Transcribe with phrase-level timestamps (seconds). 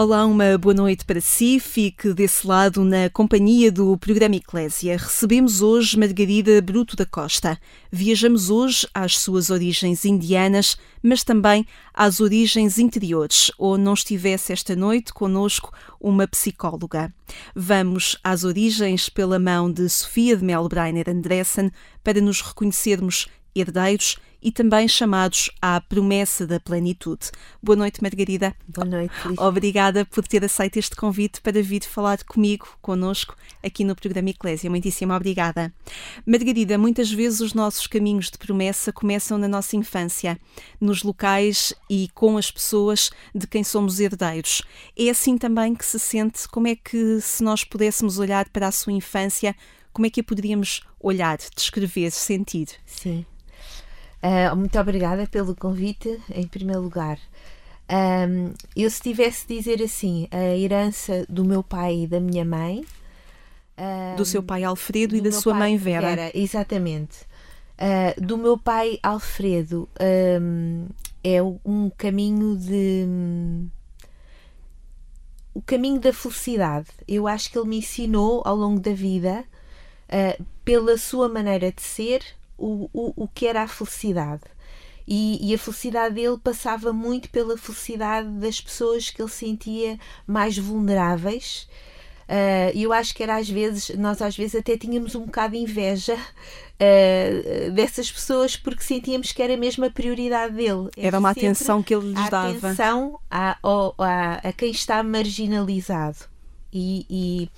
[0.00, 1.58] Olá, uma boa noite para si.
[1.58, 4.96] Fique desse lado na companhia do programa Eclésia.
[4.96, 7.58] Recebemos hoje Margarida Bruto da Costa.
[7.90, 14.76] Viajamos hoje às suas origens indianas, mas também às origens interiores, ou não estivesse esta
[14.76, 17.12] noite conosco uma psicóloga.
[17.52, 21.72] Vamos às origens pela mão de Sofia de Melbreiner Andressen
[22.04, 27.30] para nos reconhecermos herdeiros e também chamados à promessa da plenitude.
[27.62, 28.54] Boa noite, Margarida.
[28.66, 29.14] Boa noite.
[29.36, 34.70] Obrigada por ter aceito este convite para vir falar comigo, conosco, aqui no programa Eclésia.
[34.70, 35.72] Muitíssimo obrigada.
[36.26, 40.38] Margarida, muitas vezes os nossos caminhos de promessa começam na nossa infância,
[40.80, 44.62] nos locais e com as pessoas de quem somos herdeiros.
[44.96, 46.48] É assim também que se sente?
[46.48, 49.54] Como é que, se nós pudéssemos olhar para a sua infância,
[49.92, 52.68] como é que a poderíamos olhar, descrever, sentir?
[52.86, 53.26] Sim.
[54.22, 57.18] Uh, muito obrigada pelo convite, em primeiro lugar.
[57.90, 62.44] Um, eu, se tivesse de dizer assim, a herança do meu pai e da minha
[62.44, 62.84] mãe.
[63.78, 66.08] Um, do seu pai Alfredo e da sua mãe Vera.
[66.08, 67.26] Vera exatamente.
[67.78, 69.88] Uh, do meu pai Alfredo
[70.40, 70.88] um,
[71.22, 73.06] é um caminho de.
[75.54, 76.88] o caminho da felicidade.
[77.06, 79.44] Eu acho que ele me ensinou ao longo da vida,
[80.08, 82.22] uh, pela sua maneira de ser,
[82.58, 84.42] o, o, o que era a felicidade.
[85.06, 90.58] E, e, a felicidade dele passava muito pela felicidade das pessoas que ele sentia mais
[90.58, 91.66] vulneráveis.
[92.28, 95.60] Uh, eu acho que era às vezes, nós às vezes até tínhamos um bocado de
[95.60, 100.90] inveja uh, dessas pessoas porque sentíamos que era mesmo a prioridade dele.
[100.94, 102.50] Era uma atenção que ele lhes dava.
[102.50, 106.18] Atenção a, a, a, quem está marginalizado.
[106.70, 107.50] E, e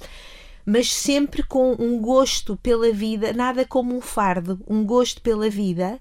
[0.70, 6.00] mas sempre com um gosto pela vida, nada como um fardo, um gosto pela vida,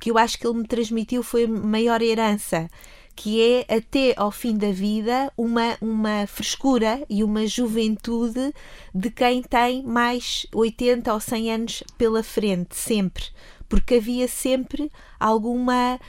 [0.00, 2.68] que eu acho que ele me transmitiu foi a maior herança,
[3.14, 8.52] que é até ao fim da vida uma, uma frescura e uma juventude
[8.92, 13.22] de quem tem mais 80 ou 100 anos pela frente, sempre.
[13.68, 14.90] Porque havia sempre
[15.20, 16.00] alguma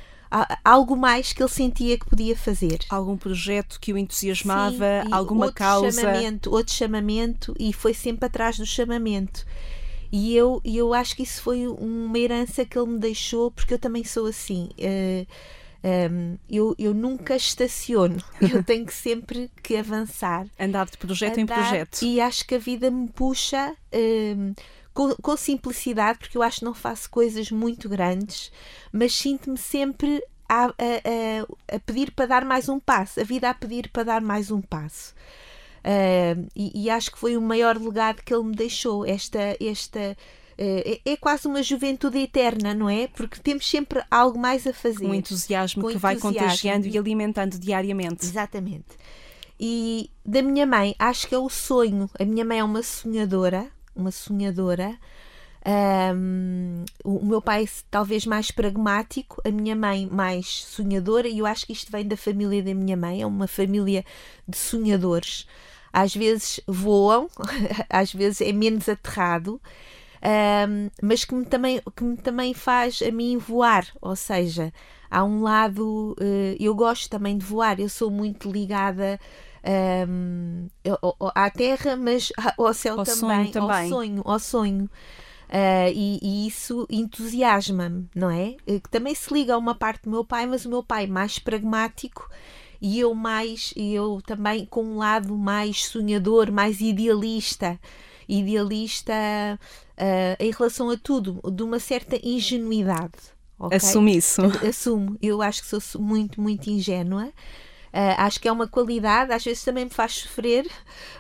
[0.64, 2.80] algo mais que ele sentia que podia fazer.
[2.90, 6.02] Algum projeto que o entusiasmava, Sim, alguma outro causa.
[6.02, 9.46] Chamamento, outro chamamento e foi sempre atrás do chamamento.
[10.12, 13.80] E eu, eu acho que isso foi uma herança que ele me deixou, porque eu
[13.80, 14.70] também sou assim.
[14.78, 15.28] Uh,
[15.82, 20.48] eh, um, eu, eu nunca estaciono, eu tenho que sempre que avançar.
[20.60, 22.02] Andar de projeto andar, em projeto.
[22.04, 23.74] E acho que a vida me puxa.
[23.94, 24.54] Um,
[24.94, 28.52] com, com, simplicidade, porque eu acho que não faço coisas muito grandes,
[28.92, 33.54] mas sinto-me sempre a, a, a, pedir para dar mais um passo, a vida a
[33.54, 35.14] pedir para dar mais um passo.
[35.80, 40.18] Uh, e, e, acho que foi o maior legado que ele me deixou, esta, esta
[40.60, 43.08] uh, é, quase uma juventude eterna, não é?
[43.08, 45.06] Porque temos sempre algo mais a fazer.
[45.06, 46.00] Um entusiasmo que entusiasmo.
[46.00, 48.26] vai contagiando e alimentando diariamente.
[48.26, 48.98] Exatamente.
[49.60, 52.10] E da minha mãe, acho que é o sonho.
[52.20, 54.98] A minha mãe é uma sonhadora, uma sonhadora.
[56.16, 61.66] Um, o meu pai talvez mais pragmático, a minha mãe mais sonhadora, e eu acho
[61.66, 64.06] que isto vem da família da minha mãe, é uma família
[64.48, 65.46] de sonhadores.
[65.92, 67.28] Às vezes voam,
[67.90, 69.60] às vezes é menos aterrado,
[70.22, 74.74] um, mas que me, também, que me também faz a mim voar, ou seja,
[75.10, 79.20] há um lado, uh, eu gosto também de voar, eu sou muito ligada
[79.66, 80.68] um,
[81.36, 84.90] à terra, mas ao céu ao também, também, ao sonho, ao sonho.
[85.50, 88.56] Uh, e, e, isso entusiasma-me, não é?
[88.68, 91.08] Eh, que também se liga a uma parte do meu pai, mas o meu pai
[91.08, 92.30] mais pragmático
[92.81, 97.80] e eu mais, eu também com um lado mais sonhador, mais idealista,
[98.28, 99.14] idealista
[99.98, 103.18] uh, em relação a tudo, de uma certa ingenuidade.
[103.58, 103.78] Okay?
[103.78, 104.42] Assume isso.
[104.68, 105.18] Assumo.
[105.22, 107.34] Eu acho que sou muito, muito ingênua.
[107.94, 110.69] Uh, acho que é uma qualidade, às vezes também me faz sofrer,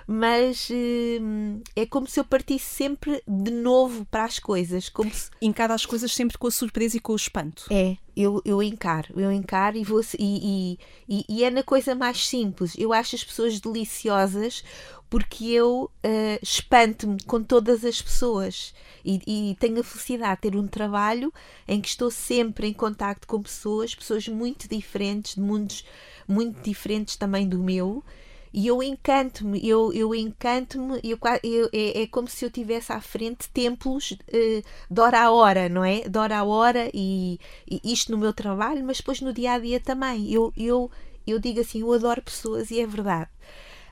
[0.05, 4.89] mas uh, é como se eu partisse sempre de novo para as coisas.
[4.89, 5.29] Como se...
[5.41, 7.65] Encara as coisas sempre com a surpresa e com o espanto.
[7.71, 10.77] É, eu, eu encaro, eu encaro e, vou, e,
[11.07, 12.75] e, e é na coisa mais simples.
[12.77, 14.63] Eu acho as pessoas deliciosas
[15.09, 18.73] porque eu uh, espanto-me com todas as pessoas
[19.03, 21.33] e, e, tenho a felicidade de ter um trabalho
[21.67, 25.83] em que estou sempre em contacto com pessoas, pessoas muito diferentes, de mundos
[26.27, 28.03] muito diferentes também do meu.
[28.51, 32.99] E eu encanto-me, eu, eu encanto-me, eu, eu, é, é como se eu tivesse à
[32.99, 36.01] frente templos uh, de hora a hora, não é?
[36.09, 37.39] De hora a hora, e,
[37.69, 40.31] e, isto no meu trabalho, mas depois no dia a dia também.
[40.31, 40.89] Eu, eu,
[41.27, 43.29] eu digo assim, eu adoro pessoas e é verdade.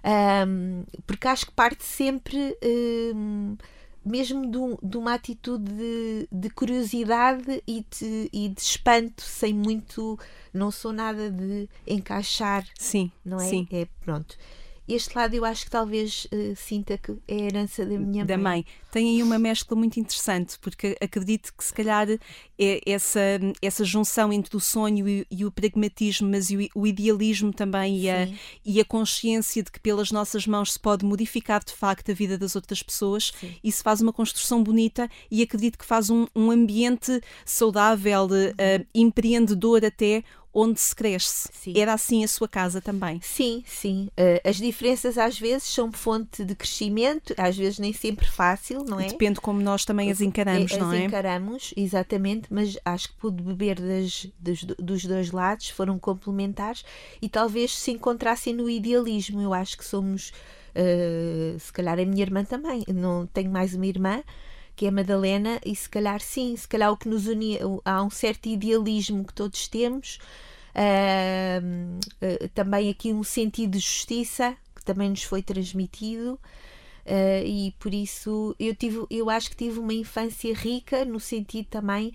[0.07, 2.57] Um, porque acho que parte sempre
[3.13, 3.57] um,
[4.05, 9.53] mesmo de, um, de, uma atitude de, de curiosidade e de, e de, espanto, sem
[9.53, 10.17] muito.
[10.53, 12.65] Não sou nada de encaixar.
[12.79, 13.49] Sim, não é?
[13.49, 13.67] Sim.
[13.71, 14.37] É pronto
[14.87, 18.37] este lado eu acho que talvez uh, sinta que é a herança da minha da
[18.37, 18.43] mãe.
[18.43, 18.65] mãe.
[18.91, 23.19] Tem aí uma mescla muito interessante, porque acredito que se calhar é essa,
[23.61, 28.09] essa junção entre o sonho e, e o pragmatismo, mas o, o idealismo também e
[28.09, 28.29] a,
[28.65, 32.37] e a, consciência de que pelas nossas mãos se pode modificar de facto a vida
[32.37, 33.55] das outras pessoas, Sim.
[33.63, 39.83] isso faz uma construção bonita e acredito que faz um, um ambiente saudável, uh, empreendedor
[39.83, 40.23] até,
[40.59, 41.47] onde se cresce.
[41.53, 41.73] Sim.
[41.75, 43.21] Era assim a sua casa também?
[43.21, 44.09] Sim, sim.
[44.17, 48.99] Uh, as diferenças às vezes são fonte de crescimento, às vezes nem sempre fácil, não
[48.99, 49.05] é?
[49.05, 50.97] Depende como nós também as encaramos, as não é?
[50.97, 56.83] As encaramos, exatamente, mas acho que pude beber das, das, dos dois lados, foram complementares
[57.21, 59.39] e talvez se encontrassem no idealismo.
[59.39, 60.33] Eu acho que somos,
[60.73, 64.23] uh, se calhar a minha irmã também, não tenho mais uma irmã
[64.75, 68.03] que é a Madalena, e se calhar sim, se calhar o que nos unia, há
[68.03, 70.19] um certo idealismo que todos temos,
[70.77, 76.39] Uh, também aqui um sentido de justiça que também nos foi transmitido.
[77.05, 81.65] Uh, e por isso eu tive eu acho que tive uma infância rica no sentido
[81.67, 82.11] também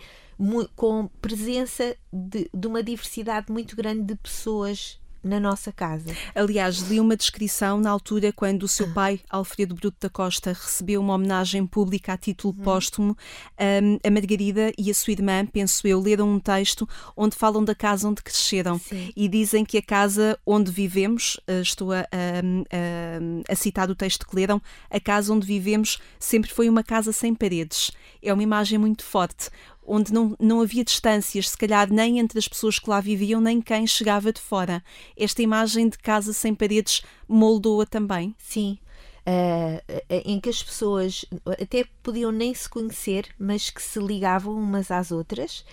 [0.77, 6.15] com presença de, de uma diversidade muito grande de pessoas na nossa casa.
[6.35, 8.93] Aliás, li uma descrição na altura quando o seu ah.
[8.95, 12.65] pai, Alfredo Bruto da Costa, recebeu uma homenagem pública a título uhum.
[12.65, 13.17] póstumo.
[13.61, 17.75] Um, a Margarida e a sua irmã, penso eu, leram um texto onde falam da
[17.75, 19.13] casa onde cresceram Sim.
[19.17, 23.95] e dizem que a casa onde vivemos, uh, estou a, a, a, a citar o
[23.95, 24.61] texto que leram,
[24.91, 27.93] a casa onde vivemos sempre foi uma casa sem paredes.
[28.23, 29.51] É uma imagem muito forte
[29.87, 33.61] onde não, não havia distâncias, se calhar nem entre as pessoas que lá viviam, nem
[33.61, 34.83] quem chegava de fora.
[35.17, 38.35] Esta imagem de casa sem paredes moldou-a também?
[38.39, 38.79] Sim.
[39.25, 39.81] Uh,
[40.25, 45.13] em que as pessoas até podiam nem se conhecer, mas que se ligavam umas às
[45.13, 45.65] outras.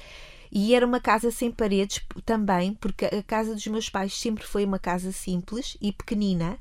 [0.51, 4.65] E era uma casa sem paredes também, porque a casa dos meus pais sempre foi
[4.65, 6.57] uma casa simples e pequenina,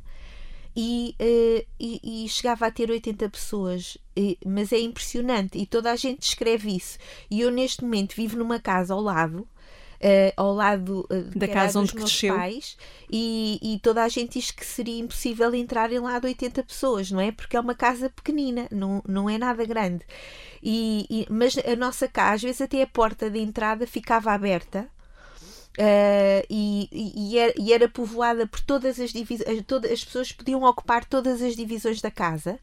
[0.81, 3.99] e, uh, e, e, chegava a ter 80 pessoas.
[4.17, 6.99] E, mas é impressionante e toda a gente descreve isso.
[7.29, 9.49] E eu, neste momento, vivo numa casa ao lado.
[10.01, 12.77] Uh, ao lado uh, da casa onde cresceu pais
[13.11, 17.21] e, e, toda a gente diz que seria impossível entrarem lá de 80 pessoas, não
[17.21, 17.33] é?
[17.33, 20.07] Porque é uma casa pequenina, não, não é nada grande.
[20.63, 24.89] E, e, mas a nossa casa, às vezes até a porta de entrada ficava aberta
[25.79, 30.65] Uh, e, e, era, e, era, povoada por todas as divisões, todas, as pessoas podiam
[30.65, 32.59] ocupar todas as divisões da casa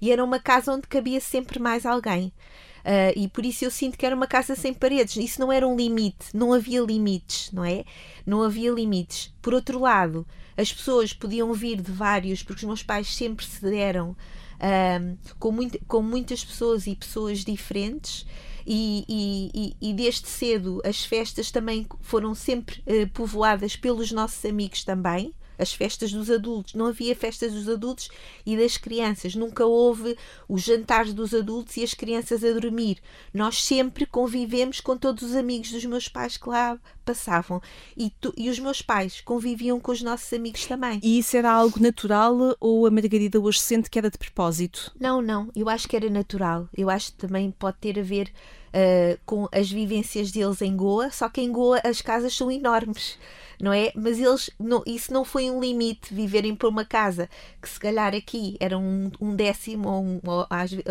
[0.00, 2.32] e era uma casa onde cabia sempre mais alguém.
[2.80, 5.16] Uh, e por isso eu sinto que era uma casa sem paredes.
[5.16, 7.84] Isso não era um limite, não havia limites, não é?
[8.24, 9.34] Não havia limites.
[9.42, 10.24] Por outro lado,
[10.56, 15.50] as pessoas podiam vir de vários, porque os meus pais sempre se deram uh, com,
[15.50, 18.24] muito, com muitas pessoas e pessoas diferentes
[18.72, 19.04] e,
[19.52, 25.34] e, e, desde cedo as festas também foram sempre uh, povoadas pelos nossos amigos também
[25.58, 26.74] as festas dos adultos.
[26.74, 28.08] Não havia festas dos adultos
[28.46, 29.34] e das crianças.
[29.34, 30.16] Nunca houve
[30.48, 32.98] os jantares dos adultos e as crianças a dormir.
[33.32, 36.78] Nós sempre convivemos com todos os amigos dos meus pais que lá
[37.10, 37.60] passavam.
[37.96, 41.00] E, tu, e os meus pais conviviam com os nossos amigos também.
[41.02, 44.92] E isso era algo natural ou a Margarida hoje sente que era de propósito?
[44.98, 45.50] Não, não.
[45.54, 46.68] Eu acho que era natural.
[46.76, 48.32] Eu acho que também pode ter a ver
[48.68, 53.18] uh, com as vivências deles em Goa, só que em Goa as casas são enormes
[53.60, 53.92] não é?
[53.94, 57.28] Mas eles, não, isso não foi um limite, viverem por uma casa
[57.60, 60.46] que se calhar aqui era um, um décimo, ou, um, ou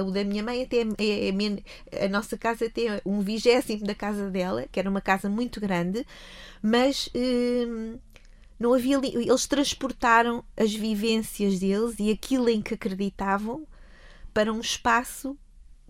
[0.08, 4.30] o da minha mãe até é, é, a nossa casa até um vigésimo da casa
[4.30, 6.06] dela, que era uma casa muito grande,
[6.62, 7.98] mas hum,
[8.60, 13.66] não havia eles transportaram as vivências deles e aquilo em que acreditavam
[14.34, 15.38] para um espaço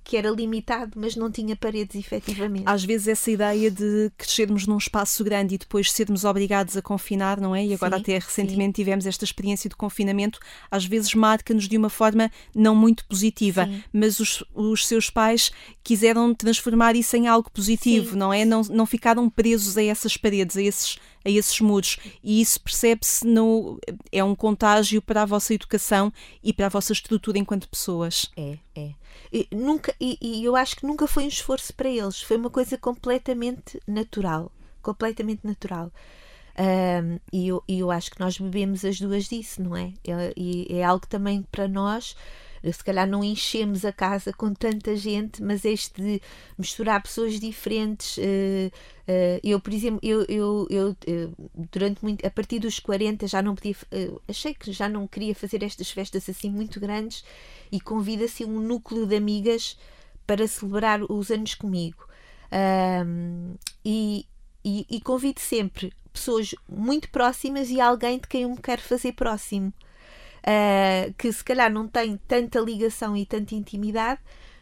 [0.04, 2.64] que era limitado, mas não tinha paredes efetivamente.
[2.66, 7.40] Às vezes essa ideia de crescermos num espaço grande e depois sermos obrigados a confinar,
[7.40, 7.66] não é?
[7.66, 8.84] E agora sim, até recentemente sim.
[8.84, 10.40] tivemos esta experiência de confinamento,
[10.70, 13.84] às vezes marca-nos de uma forma não muito positiva, sim.
[13.92, 15.52] mas os, os seus pais
[15.84, 18.46] quiseram transformar isso em algo positivo, não é?
[18.46, 23.26] Não, não ficaram presos a essas paredes, a esses a esses muros e isso percebe-se
[23.26, 23.80] no
[24.12, 26.12] é um contágio para a vossa educação
[26.44, 28.32] e para a vossa estrutura enquanto pessoas.
[28.38, 28.92] É, é.
[29.32, 32.50] E, nunca, e, e eu acho que nunca foi um esforço para eles, foi uma
[32.50, 34.52] coisa completamente natural.
[34.82, 35.92] Completamente natural.
[36.60, 39.94] Um, e eu, eu acho que nós bebemos as duas disso, não é?
[40.06, 40.34] é?
[40.36, 42.16] E é, algo também para nós
[42.64, 46.22] se calhar não enchemos a casa com tanta gente, mas este de
[46.58, 48.18] misturar pessoas diferentes.
[48.18, 48.22] Uh,
[49.08, 50.96] uh, eu, por exemplo, eu, eu, eu,
[51.54, 53.76] durante muito, a partir dos 40 já não podia,
[54.28, 57.24] achei que já não queria fazer estas festas assim muito grandes
[57.72, 59.78] e convido assim um núcleo de amigas
[60.28, 62.08] para celebrar os anos comigo.
[63.86, 64.26] E,
[64.66, 69.14] e, e convido sempre pessoas muito próximas e alguém de quem eu me quero fazer
[69.14, 69.74] próximo.
[70.40, 74.20] Uh, que se calhar não tem tanta ligação e tanta intimidade,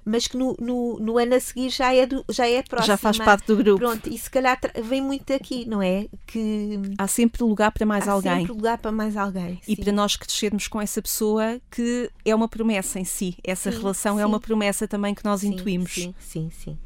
[0.07, 2.87] mas que no, no, no, ano a seguir já é, do, já é próxima.
[2.87, 3.79] Já faz parte do grupo.
[3.79, 6.07] Pronto, e se calhar vem muito aqui, não é?
[6.25, 8.31] Que há sempre lugar para mais há alguém.
[8.31, 9.59] Há sempre lugar para mais alguém.
[9.67, 9.83] E sim.
[9.83, 13.35] para nós crescermos com essa pessoa que é uma promessa em si.
[13.43, 14.23] Essa sim, relação é sim.
[14.23, 15.93] é uma promessa também que nós intuímos.
[15.93, 16.77] Sim, sim, sim.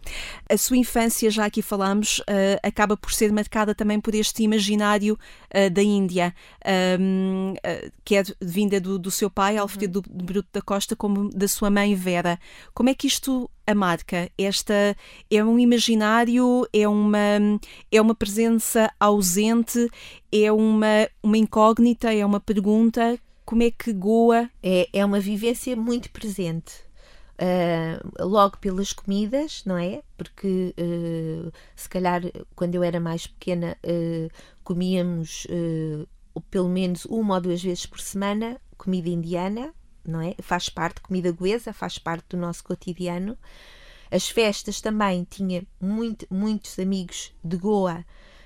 [0.50, 5.18] A sua infância, já aqui falamos, uh, acaba por ser marcada também por este imaginário
[5.54, 6.34] uh, da Índia,
[7.00, 10.26] um, uh, eh, que é vinda do, do seu pai, Alfredo uhum.
[10.26, 12.40] Bruto da Costa, como da sua mãe Vera.
[12.74, 14.30] Como é que isto a marca?
[14.38, 14.96] Esta
[15.30, 17.60] é um imaginário, é uma,
[17.92, 19.90] é uma presença ausente,
[20.32, 23.20] é uma, uma incógnita, é uma pergunta.
[23.46, 24.50] Como é que Goa.
[24.64, 26.74] É, é uma vivência muito presente.
[27.42, 30.04] Uh, logo pelas comidas, não é?
[30.16, 32.22] Porque uh, se calhar
[32.56, 34.30] quando eu era mais pequena uh,
[34.64, 35.48] comíamos
[36.52, 39.74] pelo menos uma ou duas vezes por semana comida indiana,
[40.06, 40.36] não é?
[40.42, 43.38] Faz parte, comida goesa, faz parte do nosso cotidiano.
[44.10, 48.06] As festas também tinha muito, muitos amigos de Goa,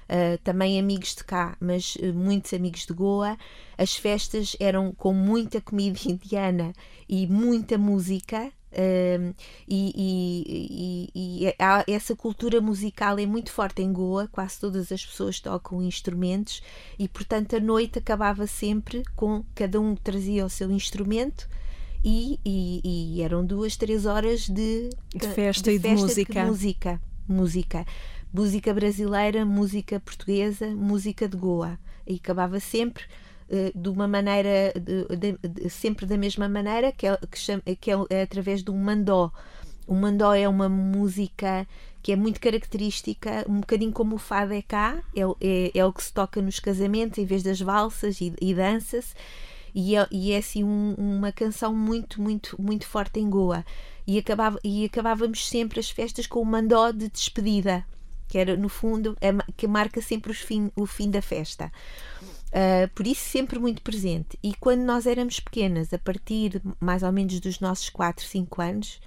[0.09, 3.37] uh, também amigos de cá, mas uh, muitos amigos de Goa.
[3.77, 6.73] As festas eram com muita comida indiana
[7.07, 8.51] e muita música.
[8.71, 9.33] Uh,
[9.65, 15.05] e, e, e, e essa cultura musical é muito forte em Goa, quase todas as
[15.05, 16.61] pessoas tocam instrumentos
[16.99, 21.47] e, portanto, a noite acabava sempre com cada um trazia o seu instrumento
[22.03, 22.39] e,
[23.15, 26.41] e eram duas, três horas de, de festa de e festa, de música.
[26.41, 27.01] De música.
[27.27, 27.85] Música.
[28.37, 31.79] Música brasileira, música portuguesa, música de Goa.
[32.05, 33.05] E acabava sempre
[33.49, 37.89] eh, de uma maneira, de, de, sempre da mesma maneira, que é, que, chama, que
[37.89, 39.31] é, é através de um mandó.
[39.87, 41.65] O mandó é uma música
[42.03, 45.93] que é muito característica, um bocadinho como o fado é cá, é, é, é o
[45.93, 49.15] que se toca nos casamentos em vez das valsas e, e dança-se.
[49.73, 53.65] E é, e é assim um, uma canção muito, muito, muito forte em Goa.
[54.05, 57.85] E, acabava, e acabávamos sempre as festas com o mandó de despedida,
[58.27, 61.71] que era no fundo, é, que marca sempre fim, o fim da festa.
[62.47, 64.39] Uh, por isso sempre muito presente.
[64.41, 69.01] E quando nós éramos pequenas, a partir mais ou menos dos nossos 4, 5 anos,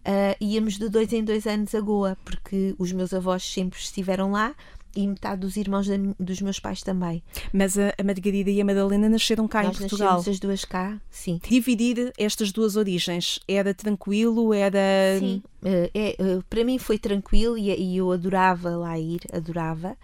[0.00, 4.32] uh, íamos de dois em dois anos a Goa, porque os meus avós sempre estiveram
[4.32, 4.54] lá
[4.96, 5.86] e metade dos irmãos
[6.18, 7.22] dos meus pais também.
[7.52, 10.18] Mas a, a Margarida e a Madalena nasceram cá Nós em Portugal.
[10.18, 11.40] as duas cá, sim.
[11.46, 14.52] Dividir estas duas origens era tranquilo?
[14.52, 14.78] Era.
[15.18, 16.16] Sim, uh, é,
[16.48, 19.96] para mim foi tranquilo e, e eu adorava lá ir, adorava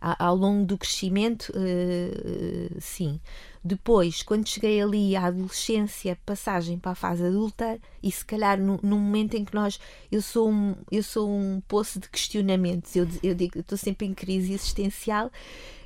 [0.00, 3.20] ao longo do crescimento, uh, sim.
[3.62, 8.78] Depois, quando cheguei ali à adolescência, passagem para a fase adulta, e se calhar num,
[8.82, 9.78] num momento em que nós.
[10.10, 14.06] Eu sou um, eu sou um poço de questionamentos, eu, eu digo, eu estou sempre
[14.06, 15.30] em crise existencial,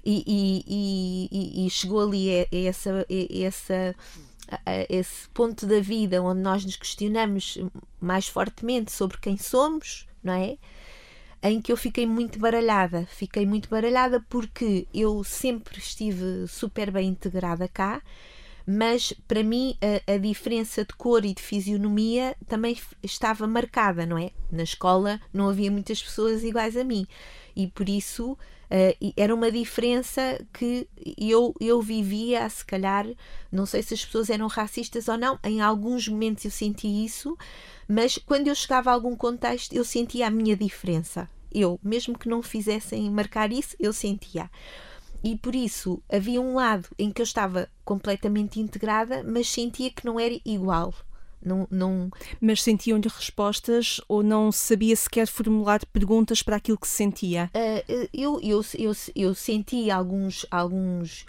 [0.04, 2.90] e, e, e, e chegou ali a, a essa.
[3.00, 3.04] A,
[3.42, 3.96] essa
[4.90, 7.56] esse ponto da vida onde nós nos questionamos
[7.98, 10.58] mais fortemente sobre quem somos, não é?
[11.44, 13.06] Em que eu fiquei muito baralhada.
[13.10, 18.02] Fiquei muito baralhada porque eu sempre estive super bem integrada cá,
[18.66, 19.76] mas para mim
[20.08, 24.30] a, a, diferença de cor e de fisionomia também estava marcada, não é?
[24.50, 27.06] Na escola não havia muitas pessoas iguais a mim
[27.54, 33.06] e por isso uh, era uma diferença que eu, eu vivia, se calhar,
[33.52, 37.36] não sei se as pessoas eram racistas ou não, em alguns momentos eu senti isso,
[37.86, 42.28] mas quando eu chegava a algum contexto eu sentia a minha diferença eu, mesmo que
[42.28, 44.50] não fizessem marcar isso, eu sentia.
[45.22, 50.04] E por isso havia um lado em que eu estava completamente integrada, mas sentia que
[50.04, 50.92] não era igual.
[51.42, 52.10] Não, não...
[52.40, 57.50] Mas sentiam-lhe respostas ou não sabia sequer formular perguntas para aquilo que se sentia?
[57.54, 61.26] Uh, eu, eu, eu, eu senti alguns, alguns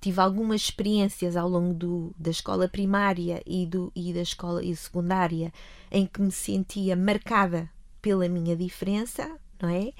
[0.00, 4.74] tive algumas experiências ao longo do, da escola primária e, do, e da escola e
[4.74, 5.52] secundária
[5.90, 7.68] em que me sentia marcada
[8.00, 9.92] pela minha diferença, não é?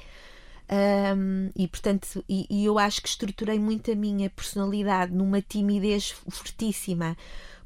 [0.68, 6.10] Um, e portanto, e, e, eu acho que estruturei muito a minha personalidade numa timidez
[6.28, 7.16] fortíssima,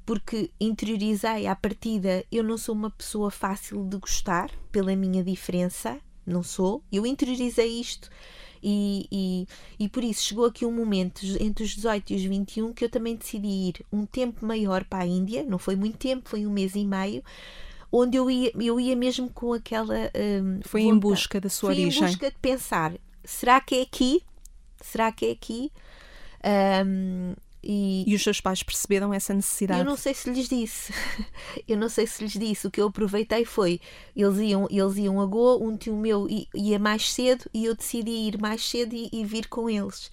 [0.05, 5.99] porque interiorizei à partida, eu não sou uma pessoa fácil de gostar pela minha diferença,
[6.27, 6.83] não sou.
[6.93, 8.11] Eu interiorizei isto
[8.63, 12.75] E, e, e por isso chegou aqui um momento entre os 18 e os 21
[12.75, 16.29] que eu também decidi ir um tempo maior para a Índia, não foi muito tempo,
[16.29, 17.23] foi um mês e meio,
[17.93, 19.95] onde eu ia, eu ia mesmo com aquela.
[20.15, 20.97] Um, foi vontade.
[20.97, 22.03] em busca da sua foi origem.
[22.03, 22.93] em busca de pensar:
[23.25, 24.23] será que é aqui?
[24.81, 25.73] Será que é aqui?
[26.87, 29.81] Um, e, e, os seus pais perceberam essa necessidade?
[29.81, 30.95] Eu não sei se lhes disse.
[31.69, 32.67] eu não sei se lhes disse.
[32.67, 33.81] O que eu aproveitei foi:
[34.17, 38.11] eles iam, eles iam a Goa, um tio meu ia mais cedo e eu decidi
[38.11, 40.11] ir mais cedo e, e vir com eles.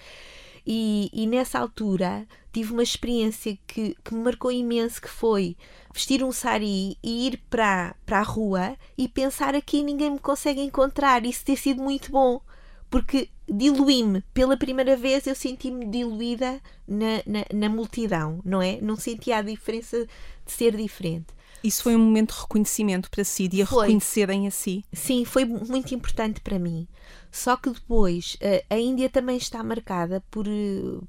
[0.65, 2.27] E, e, nessa altura
[2.58, 5.56] tive uma experiência que, que me marcou imenso que foi
[5.94, 10.62] vestir um sari e ir para, para a rua e pensar aqui ninguém me consegue
[10.62, 11.24] encontrar.
[11.24, 12.42] Isso ter sido muito bom
[12.90, 14.24] porque diluí-me.
[14.34, 18.82] Pela primeira vez eu senti-me diluída na, na, na, multidão, não é?
[18.82, 20.08] Não sentia a diferença
[20.44, 21.28] de ser diferente.
[21.64, 23.86] Isso foi um momento de reconhecimento para si, de a foi.
[23.86, 24.84] reconhecerem a si.
[24.92, 26.88] Sim, foi muito importante para mim.
[27.32, 31.00] Só que depois eh, a Índia também está marcada por, eh,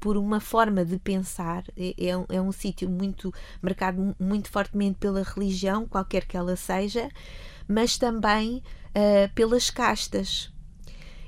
[0.00, 3.32] por uma forma de pensar, é, é um, é um sítio muito
[3.62, 7.08] marcado muito fortemente pela religião, qualquer que ela seja,
[7.68, 10.52] mas também uh, pelas castas.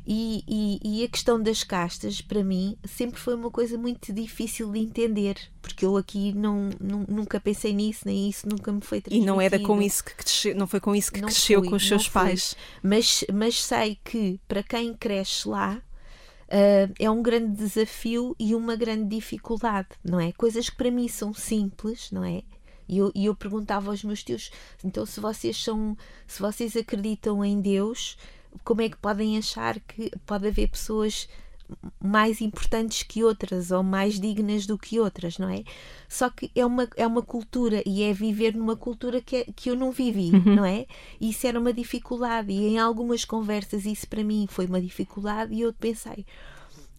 [0.07, 4.73] E, e, e, a questão das castas, para mim, sempre foi uma coisa muito difícil
[4.73, 9.01] de entender, porque eu aqui não, não nunca pensei nisso, nem isso nunca me foi
[9.01, 9.23] transmitido.
[9.23, 11.69] E não era com isso que cresceu, não foi com isso que não cresceu fui,
[11.69, 12.57] com os seus pais.
[12.83, 15.81] Mas, mas sei que para quem cresce lá,
[16.51, 20.33] Uh, é um grande desafio e uma grande dificuldade, não é?
[20.33, 22.43] Coisas que para mim são simples, não é?
[22.89, 24.51] E eu, eu perguntava aos meus tios,
[24.85, 28.19] então se vocês são, se vocês acreditam em Deus,
[28.65, 31.29] como é que podem achar que pode haver pessoas
[32.03, 35.63] mais importantes que outras ou mais dignas do que outras, não é?
[36.09, 39.71] Só que é uma, é uma cultura e é viver numa cultura que, é, que
[39.71, 40.57] eu não vivi, uhum.
[40.57, 40.87] não é?
[41.21, 45.55] E isso era uma dificuldade e em algumas conversas isso para mim foi uma dificuldade
[45.55, 46.25] e eu pensei,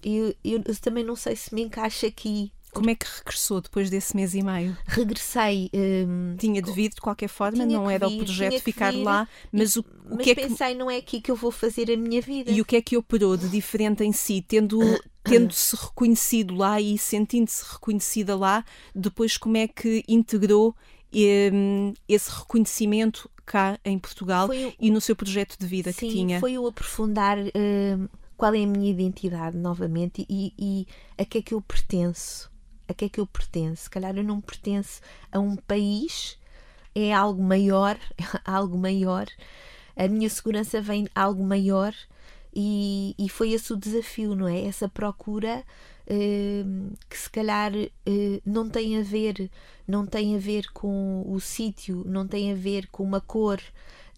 [0.03, 3.89] eu, eu, eu também não sei se me encaixa aqui como é que regressou depois
[3.89, 4.77] desse mês e meio?
[4.85, 5.69] Regressei.
[5.73, 9.27] Um, tinha de vir de qualquer forma, não era vir, o projeto ficar vir, lá,
[9.51, 10.79] mas o, o mas que é pensei, que...
[10.79, 12.51] não é aqui que eu vou fazer a minha vida.
[12.51, 14.79] E o que é que operou de diferente em si, tendo
[15.23, 20.75] tendo-se reconhecido lá e sentindo-se reconhecida lá, depois como é que integrou
[21.13, 26.13] um, esse reconhecimento cá em Portugal o, e no seu projeto de vida sim, que
[26.13, 26.39] tinha?
[26.39, 31.41] Foi o aprofundar uh, qual é a minha identidade novamente e, e a que é
[31.41, 32.50] que eu pertenço
[32.91, 33.83] a que é que eu pertenço?
[33.83, 35.01] Se calhar eu não pertenço
[35.31, 36.37] a um país,
[36.93, 37.97] é algo maior,
[38.45, 39.27] algo maior.
[39.95, 41.93] A minha segurança vem algo maior
[42.53, 44.65] e, e foi esse o desafio, não é?
[44.65, 45.63] Essa procura
[46.07, 46.63] eh,
[47.09, 49.49] que se calhar eh, não tem a ver,
[49.87, 53.61] não tem a ver com o sítio, não tem a ver com uma cor,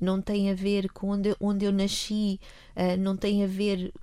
[0.02, 2.40] não tem a ver com onde, onde eu nasci,
[2.76, 3.94] eh, não tem a ver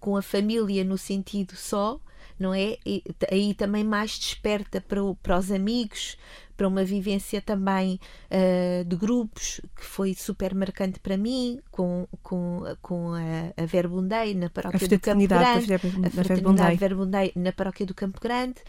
[0.00, 2.00] com a família no sentido só,
[2.38, 2.76] não é?
[2.84, 6.16] E, aí também mais desperta para, o, para os amigos,
[6.56, 12.62] para uma vivência também uh, de grupos que foi super marcante para mim, com, com,
[12.82, 17.94] com a, a Verbundei na paróquia do Campo Grande, a fraternidade Verbundei na paróquia do
[17.94, 18.60] Campo Grande,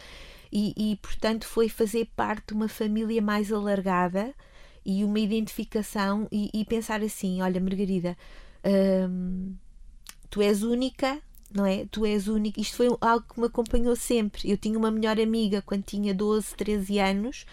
[0.52, 4.34] e, e portanto foi fazer parte de uma família mais alargada
[4.86, 8.18] e uma identificação e, e pensar assim, olha Margarida,
[9.10, 9.56] hum,
[10.30, 11.22] tu és única
[11.54, 11.86] não é?
[11.90, 12.60] Tu és único.
[12.60, 14.50] Isto foi algo que me acompanhou sempre.
[14.50, 17.46] Eu tinha uma melhor amiga quando tinha 12, 13 anos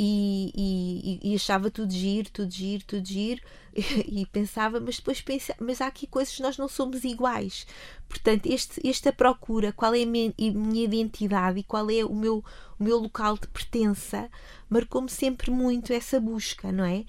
[0.00, 3.42] e, e, e achava tudo giro, tudo giro, tudo giro
[3.74, 7.66] e, pensava, mas depois pensa, mas há aqui coisas que nós não somos iguais.
[8.08, 12.14] Portanto, este, esta procura, qual é a minha, a minha identidade e qual é o
[12.14, 12.44] meu,
[12.78, 14.30] o meu local de pertença,
[14.70, 17.04] marcou-me sempre muito essa busca, não é?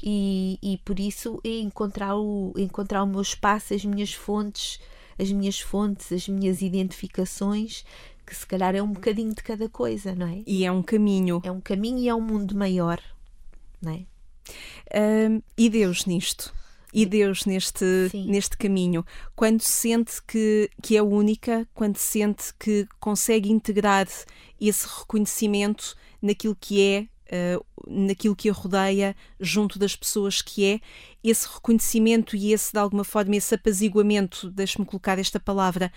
[0.00, 4.80] E, e por isso encontrar o, encontrar o meu espaço, as minhas fontes,
[5.18, 7.84] as minhas fontes, as minhas identificações,
[8.26, 10.42] que se calhar é um bocadinho de cada coisa, não é?
[10.46, 11.40] E é um caminho.
[11.44, 13.00] É um caminho e é um mundo maior,
[13.80, 14.04] não é?
[15.30, 16.54] Um, e Deus nisto?
[16.92, 19.04] E Deus neste, neste caminho?
[19.36, 24.08] Quando sente que, que é única, quando sente que consegue integrar
[24.58, 30.80] esse reconhecimento naquilo que é uh, naquilo que a rodeia, junto das pessoas que é,
[31.22, 35.92] esse reconhecimento e esse, de alguma forma, esse apaziguamento, deixe-me colocar esta palavra,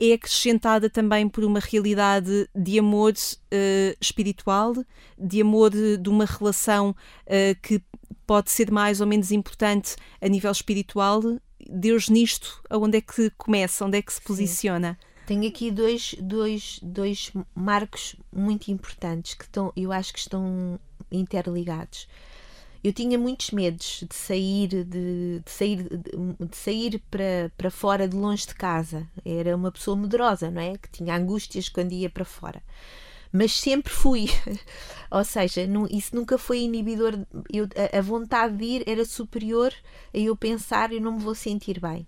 [0.00, 4.74] é acrescentada também por uma realidade de amor uh, espiritual,
[5.18, 7.82] de amor de, de uma relação uh, que
[8.26, 11.22] pode ser mais ou menos importante a nível espiritual.
[11.68, 14.98] Deus nisto, aonde é que começa, onde é que se posiciona?
[15.00, 15.13] Sim.
[15.26, 20.78] Tenho aqui dois, dois, dois marcos muito importantes que estão, eu acho que estão
[21.10, 22.06] interligados.
[22.82, 28.06] eu tinha muitos medos de sair, de, de sair, de, de, sair para, para fora
[28.06, 29.08] de longe de casa.
[29.24, 30.76] Era uma pessoa medrosa, não é?
[30.76, 32.62] Que tinha angústias quando ia para fora.
[33.32, 34.26] Mas sempre fui.
[35.10, 37.18] Ou seja, não, isso nunca foi inibidor.
[37.50, 39.72] Eu, a, a vontade de ir era superior
[40.12, 42.06] a eu pensar eu não me vou sentir bem.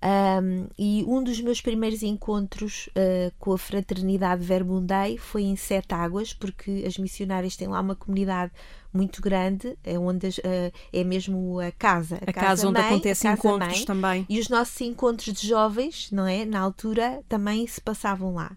[0.00, 5.92] Um, e um dos meus primeiros encontros uh, com a Fraternidade Verbundei foi em Sete
[5.92, 8.52] Águas, porque as missionárias têm lá uma comunidade
[8.92, 12.16] muito grande, é onde uh, é mesmo a casa.
[12.16, 14.26] A, a casa, casa, onde acontecem encontros mãe, também.
[14.28, 16.44] E os nossos encontros de jovens, não é?
[16.44, 18.56] Na altura também se passavam lá,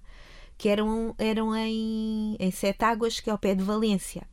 [0.60, 4.28] que eram, eram em, em Sete Águas, que é ao pé de Valência.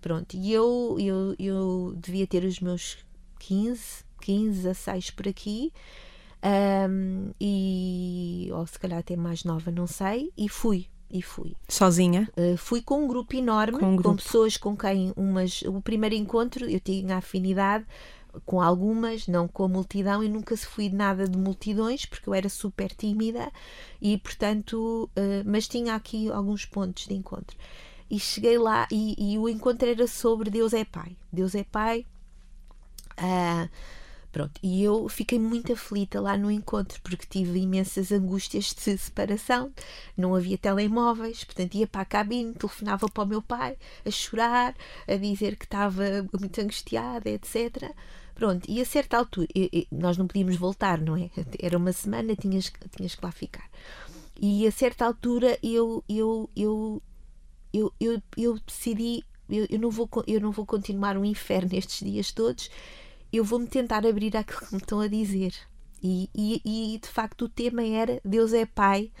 [0.00, 2.98] Pronto, e eu, eu, eu devia ter os meus
[3.38, 5.72] 15, 15 a 6 por aqui.
[6.42, 10.86] Um, e ou se calhar até mais nova, não sei, e fui.
[11.12, 11.56] E fui.
[11.68, 12.28] Sozinha?
[12.36, 14.10] Uh, fui com um grupo enorme, com, um grupo.
[14.10, 15.62] com pessoas com quem umas.
[15.62, 17.84] O primeiro encontro eu tinha afinidade
[18.46, 22.34] com algumas, não com a multidão, e nunca se fui nada de multidões, porque eu
[22.34, 23.50] era super tímida
[24.00, 27.56] e, portanto, uh, mas tinha aqui alguns pontos de encontro.
[28.08, 31.16] E cheguei lá e, e, o encontro era sobre Deus é Pai.
[31.32, 32.06] Deus é Pai.
[33.18, 33.68] Uh,
[34.32, 39.72] Pronto, e eu fiquei muito aflita lá no encontro porque tive imensas angústias de separação,
[40.16, 44.76] não havia telemóveis, portanto ia para a cabine, telefonava para o meu pai a chorar,
[45.08, 46.04] a dizer que estava
[46.38, 47.92] muito angustiada, etc.
[48.32, 49.48] Pronto, e a certa altura,
[49.90, 51.28] nós não podíamos voltar, não é?
[51.60, 53.68] Era uma semana, tinhas, tinhas que lá ficar.
[54.40, 57.02] E a certa altura eu, eu, eu,
[57.74, 62.08] eu, eu, eu decidi, eu, eu, não vou, eu não vou continuar o inferno estes
[62.08, 62.70] dias todos
[63.32, 65.54] eu vou-me tentar abrir àquilo que me estão a dizer.
[66.02, 69.12] E, e, e, de facto o tema era Deus é Pai,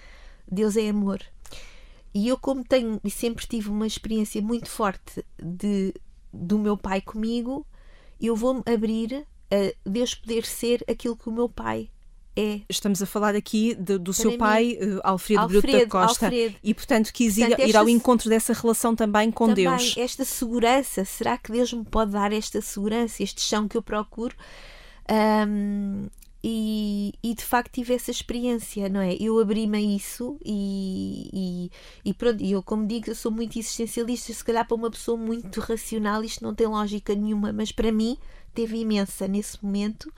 [0.50, 1.20] Deus é amor.
[2.12, 5.94] E eu, como tenho e sempre tive uma experiência muito forte de,
[6.32, 7.66] do meu pai comigo,
[8.20, 11.90] eu vou-me abrir a Deus poder ser aquilo que o meu pai
[12.36, 12.60] é.
[12.68, 16.56] Estamos a falar aqui de, do seu pai, uh, Alfredo, Alfredo Bruto da Costa, Alfredo.
[16.62, 19.94] e portanto quis ir, ir ao encontro dessa relação também com também Deus.
[19.96, 24.34] Esta segurança, será que Deus me pode dar esta segurança, este chão que eu procuro?
[25.10, 26.06] Um,
[26.42, 29.14] e, e, de facto tive essa experiência, não é?
[29.20, 31.28] Eu abri-me a isso e,
[32.04, 35.18] e, e pronto, eu como digo, eu sou muito existencialista, se calhar para uma pessoa
[35.18, 38.16] muito racional isto não tem lógica nenhuma, mas para mim
[38.54, 40.10] teve imensa nesse momento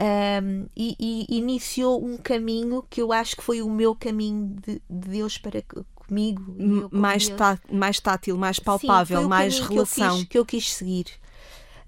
[0.00, 4.74] um, e, e, iniciou um caminho que eu acho que foi o meu caminho de,
[4.88, 5.62] de Deus para
[5.94, 6.88] comigo.
[6.90, 9.68] mais, tá, mais tátil, mais palpável, Sim, mais relação.
[9.68, 11.06] Que eu quis, que eu quis seguir.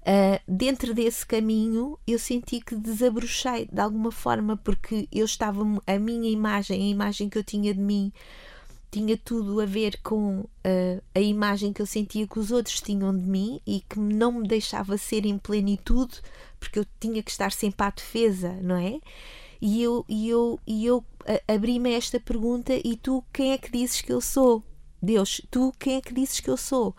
[0.01, 5.97] Uh, dentro desse caminho eu senti que desabrochei de alguma forma porque eu estava a
[5.97, 8.13] minha imagem, a imagem que eu tinha de mim
[8.91, 13.17] tinha tudo a ver com uh, a imagem que eu sentia que os outros tinham
[13.17, 16.21] de mim e que não me deixava ser em plenitude
[16.65, 18.99] porque eu tinha que estar sempre à defesa, não é?
[19.61, 21.03] E eu, e eu, e eu
[21.47, 24.63] abri-me esta pergunta: e tu quem é que dizes que eu sou?
[25.01, 26.95] Deus, tu quem é que dizes que eu sou?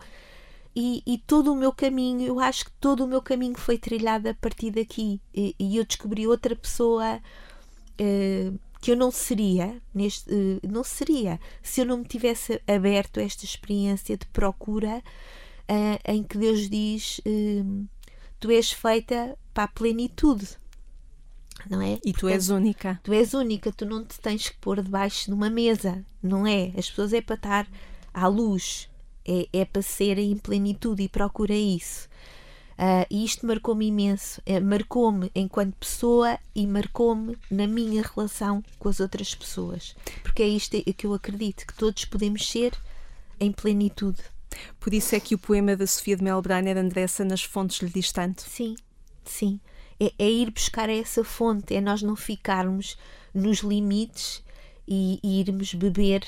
[0.75, 4.29] E, e, todo o meu caminho, eu acho que todo o meu caminho foi trilhado
[4.29, 5.19] a partir daqui.
[5.33, 11.39] E, e eu descobri outra pessoa uh, que eu não seria, neste, uh, não seria,
[11.63, 15.01] se eu não me tivesse aberto a esta experiência de procura
[15.67, 17.21] uh, em que Deus diz:
[18.39, 20.49] Tu és feita para a plenitude.
[21.67, 21.97] Não é?
[22.05, 22.99] E tu és única.
[23.03, 26.71] Tu és única, tu não te tens que pôr debaixo de uma mesa, não é?
[26.77, 27.67] As pessoas é para estar
[28.13, 28.87] à luz,
[29.25, 32.07] é, é para serem em plenitude e procura isso.
[32.73, 38.87] Uh, e isto marcou-me imenso, é, marcou-me enquanto pessoa e marcou-me na minha relação com
[38.87, 42.73] as outras pessoas, porque é isto que eu acredito, que todos podemos ser
[43.39, 44.21] em plenitude.
[44.79, 48.11] Por isso é que o poema da Sofia de Melbrenner, Andressa, nas fontes lhe diz
[48.11, 48.43] tanto.
[48.43, 48.75] Sim,
[49.29, 49.59] Sim,
[49.99, 52.97] é, é ir buscar essa fonte, é nós não ficarmos
[53.33, 54.43] nos limites
[54.87, 56.23] e, e irmos beber,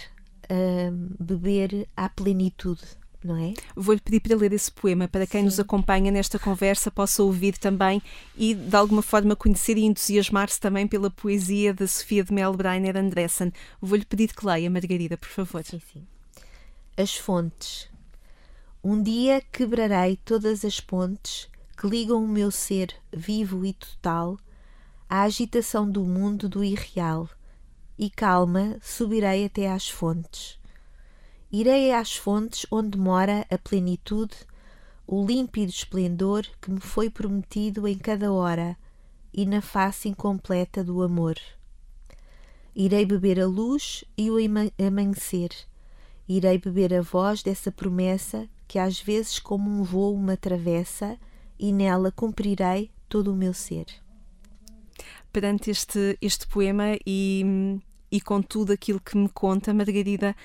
[0.45, 2.81] uh, beber à plenitude.
[3.21, 3.53] Não é?
[3.75, 5.45] Vou-lhe pedir para ler esse poema para quem Sim.
[5.45, 8.01] nos acompanha nesta conversa possa ouvir também
[8.33, 13.51] e de alguma forma conhecer e entusiasmar-se também pela poesia da Sofia de Melbreiner Andressen.
[13.81, 15.61] Vou-lhe pedir que leia, Margarida, por favor.
[15.65, 16.07] Sim, sim.
[16.95, 17.89] As fontes.
[18.81, 21.48] Um dia quebrarei todas as pontes
[21.79, 24.37] que ligam o meu ser vivo e total
[25.09, 27.29] à agitação do mundo do irreal,
[27.97, 30.59] e calma subirei até às fontes.
[31.49, 34.35] Irei às fontes onde mora a plenitude,
[35.07, 38.77] o límpido esplendor que me foi prometido em cada hora
[39.33, 41.37] e na face incompleta do amor.
[42.75, 44.35] Irei beber a luz e o
[44.85, 45.51] amanhecer.
[46.27, 51.17] Irei beber a voz dessa promessa que às vezes como um voo me atravessa
[51.59, 53.85] e nela cumprirei todo o meu ser.
[55.31, 57.79] Perante este, este poema e,
[58.11, 60.35] e com tudo aquilo que me conta, Margarida,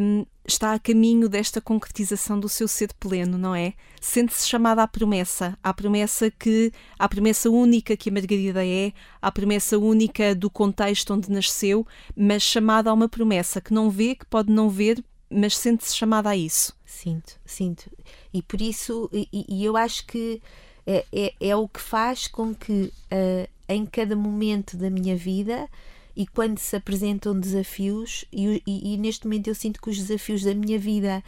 [0.00, 3.74] um, está a caminho desta concretização do seu ser pleno, não é?
[4.00, 9.30] Sente-se chamada à promessa, à promessa que, à promessa única que a Margarida é, à
[9.30, 14.26] promessa única do contexto onde nasceu, mas chamada a uma promessa que não vê, que
[14.26, 16.76] pode não ver, mas sente-se chamada a isso.
[16.84, 17.90] Sinto, sinto.
[18.32, 20.40] E por isso, e, e eu acho que
[20.86, 25.68] é, é, é, o que faz com que uh, em cada momento da minha vida
[26.16, 30.42] e quando se apresentam desafios, e, e, e, neste momento eu sinto que os desafios
[30.42, 31.22] da minha vida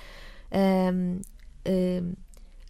[0.93, 1.21] um,
[1.67, 2.14] um,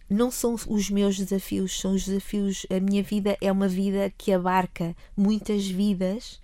[0.09, 2.65] não são os meus desafios, são os desafios.
[2.69, 6.39] A minha vida é uma vida que abarca muitas vidas,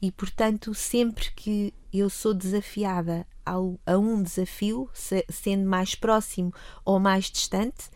[0.00, 3.26] e portanto, sempre que eu sou desafiada
[3.86, 6.52] a um desafio, se, sendo mais próximo
[6.84, 7.90] ou mais distante,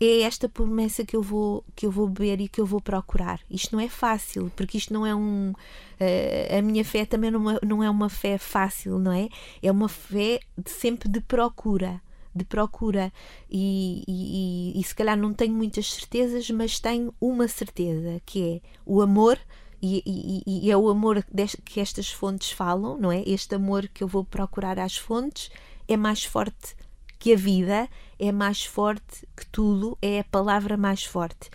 [0.00, 3.40] é esta promessa que eu vou que eu vou beber e que eu vou procurar.
[3.50, 7.50] Isto não é fácil, porque isto não é um uh, a minha fé também não
[7.50, 9.28] é, não é uma fé fácil, não é?
[9.62, 12.00] É uma fé sempre de procura
[12.34, 13.12] de procura
[13.50, 18.68] e, e, e, se calhar não tenho muitas certezas, mas tenho uma certeza que é
[18.86, 19.38] o amor
[19.82, 20.02] e,
[20.46, 21.24] e, e é o amor
[21.64, 23.22] que estas fontes falam, não é?
[23.26, 25.50] Este amor que eu vou procurar às fontes
[25.88, 26.76] é mais forte
[27.18, 31.50] que a vida é mais forte que tudo, é a palavra mais forte.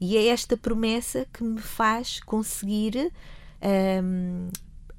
[0.00, 3.12] E é esta promessa que me faz conseguir
[4.02, 4.48] um,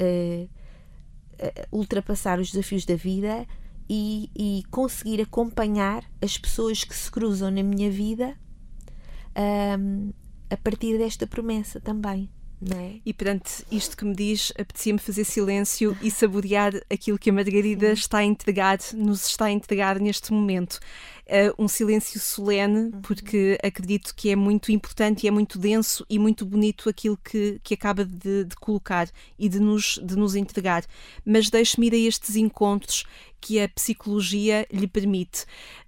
[0.01, 3.45] uh, uh, ultrapassar os desafios da vida
[3.89, 8.35] e, e, conseguir acompanhar as pessoas que se cruzam na minha vida
[9.77, 10.11] um,
[10.49, 12.29] a partir desta promessa também.
[12.73, 12.95] É?
[13.05, 17.91] E perante isto que me diz, apetecia-me fazer silêncio e saborear aquilo que a Margarida
[17.91, 20.79] está a entregar, nos está a entregar neste momento.
[21.25, 23.01] Uh, um silêncio solene, uhum.
[23.01, 27.59] porque acredito que é muito importante e é muito denso e muito bonito aquilo que,
[27.63, 30.85] que acaba de, de colocar e de nos, de nos entregar.
[31.25, 33.05] Mas deixe-me ir a estes encontros
[33.41, 35.43] que a psicologia lhe permite.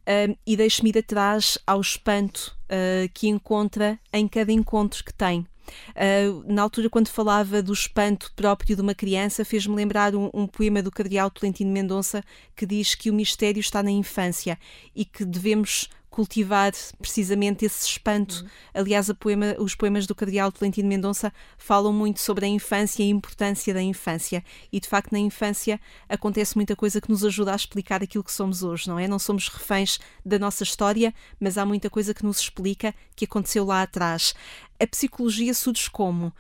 [0.08, 5.46] Uh, e deixe-me ir atrás ao espanto uh, que encontra em cada encontro que tem.
[5.90, 10.48] Uh, na altura, quando falava do espanto próprio de uma criança, fez-me lembrar um, um,
[10.48, 12.24] poema do Cardeal Tolentino Mendonça
[12.56, 14.58] que diz que o mistério está na infância
[14.96, 18.42] e que devemos cultivar precisamente esse espanto.
[18.42, 18.50] Uhum.
[18.74, 23.10] Aliás, poema, os poemas do Cardeal Tolentino Mendonça falam muito sobre a infância e a
[23.10, 24.44] importância da infância.
[24.74, 28.32] E de facto, na infância acontece muita coisa que nos ajuda a explicar aquilo que
[28.32, 29.08] somos hoje, não é?
[29.08, 33.64] Não somos reféns da nossa história, mas há muita coisa que nos explica que aconteceu
[33.64, 34.34] lá atrás.
[34.80, 36.34] A psicologia surge como?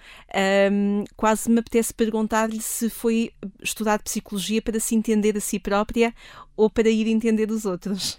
[0.71, 6.15] Um, quase me apetece perguntar-lhe se foi estudar psicologia para se entender a si própria
[6.55, 8.17] ou para ir entender os outros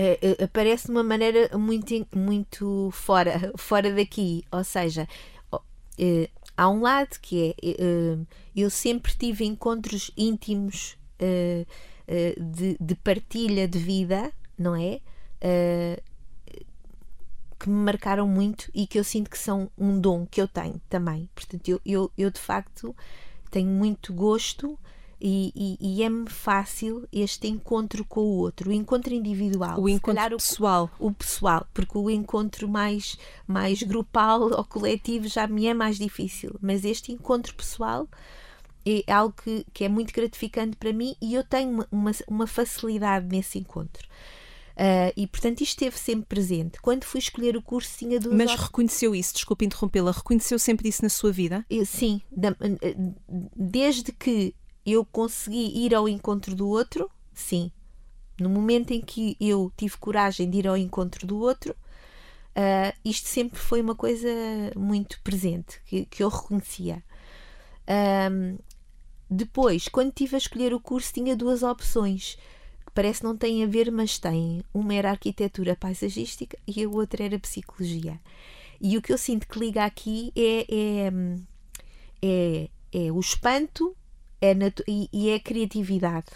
[0.00, 4.44] uh, aparece de uma maneira muito, muito fora, fora daqui.
[4.50, 5.08] Ou seja,
[5.52, 13.68] uh, há um lado que é uh, eu sempre tive encontros íntimos de, de, partilha
[13.68, 15.00] de vida, não é?
[17.58, 20.80] que me marcaram muito e que eu sinto que são um dom que eu tenho
[20.88, 21.28] também.
[21.34, 22.96] Portanto, eu, eu, eu de facto
[23.50, 24.78] tenho muito gosto
[25.20, 29.80] e, e, e é-me fácil este encontro com o outro, o encontro individual.
[29.80, 30.90] O encontro pessoal.
[30.98, 35.98] O, o, pessoal, porque o encontro mais, mais grupal ou coletivo já me é mais
[35.98, 38.08] difícil, mas este encontro pessoal
[38.86, 43.26] é algo que, que é muito gratificante para mim e eu tenho uma, uma facilidade
[43.26, 44.08] nesse encontro.
[44.70, 46.80] Uh, e portanto isto esteve sempre presente.
[46.80, 48.34] Quando fui escolher o curso, tinha duas.
[48.34, 51.66] Mas reconheceu isso, desculpe interrompê-la, reconheceu sempre isso na sua vida?
[51.68, 52.56] Eu, sim, da,
[53.54, 57.70] desde que eu consegui ir ao encontro do outro, sim.
[58.38, 63.28] No momento em que eu tive coragem de ir ao encontro do outro, uh, isto
[63.28, 64.28] sempre foi uma coisa
[64.76, 67.02] muito presente, que, que eu reconhecia.
[68.30, 68.58] Um,
[69.28, 72.36] depois, quando tive a escolher o curso, tinha duas opções
[72.90, 74.62] que parece não têm a ver, mas têm.
[74.74, 78.20] Uma era arquitetura paisagística e a outra era psicologia.
[78.80, 81.12] E o que eu sinto que liga aqui é, é,
[82.22, 83.94] é, é o espanto
[84.40, 84.52] é
[84.88, 86.28] e, e é a criatividade.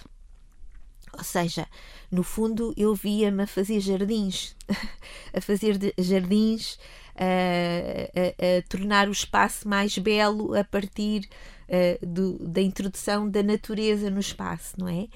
[1.17, 1.67] Ou seja,
[2.11, 4.57] no fundo eu via-me a fazer jardins,
[5.33, 6.79] a fazer jardins,
[7.17, 11.29] a, a, a, tornar o espaço mais belo a partir
[11.69, 15.07] uh, do, da introdução da natureza no espaço, não é?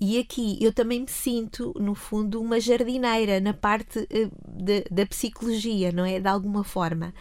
[0.00, 5.06] E aqui eu também me sinto, no fundo, uma jardineira na parte uh, de, da
[5.06, 6.18] psicologia, não é?
[6.18, 7.12] De alguma forma.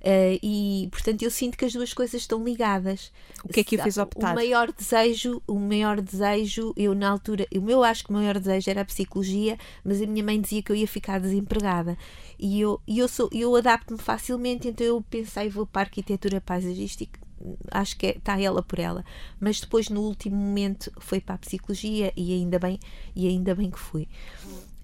[0.00, 3.12] Uh, e portanto eu sinto que as duas coisas estão ligadas.
[3.44, 4.32] O que é que o fez optar?
[4.32, 8.38] O maior desejo, o maior desejo, eu na altura, o meu acho que o maior
[8.38, 11.98] desejo era a psicologia, mas a minha mãe dizia que eu ia ficar desempregada.
[12.38, 16.40] E eu, e eu, sou, eu adapto-me facilmente, então eu pensei, vou para a arquitetura
[16.40, 17.20] paisagística,
[17.70, 19.04] acho que está é, ela por ela.
[19.38, 22.80] Mas depois, no último momento, foi para a psicologia e ainda bem,
[23.14, 24.08] e ainda bem que fui.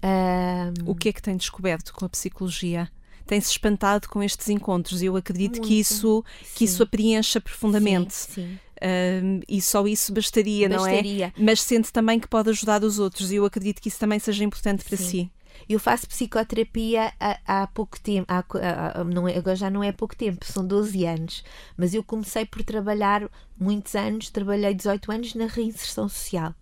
[0.03, 0.91] Um...
[0.91, 2.91] O que é que tem descoberto com a psicologia?
[3.27, 5.01] Tem-se espantado com estes encontros.
[5.01, 5.67] Eu acredito Muito.
[5.67, 6.23] que isso,
[6.55, 8.13] que isso a preencha profundamente.
[8.13, 9.41] Sim, sim.
[9.47, 11.45] e só isso bastaria, bastaria, não é?
[11.45, 14.43] Mas sente também que pode ajudar os outros e eu acredito que isso também seja
[14.43, 15.03] importante para sim.
[15.03, 15.31] si.
[15.67, 19.91] Eu faço psicoterapia há, há pouco tempo, há, há, não é, agora já não é
[19.91, 21.43] pouco tempo, são 12 anos,
[21.75, 26.53] mas eu comecei por trabalhar muitos anos, trabalhei 18 anos na reinserção social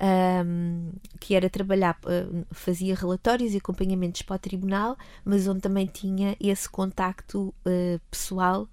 [0.00, 5.86] um, que era trabalhar, uh, fazia relatórios e acompanhamentos para o tribunal, mas onde também
[5.86, 8.68] tinha esse contacto uh, pessoal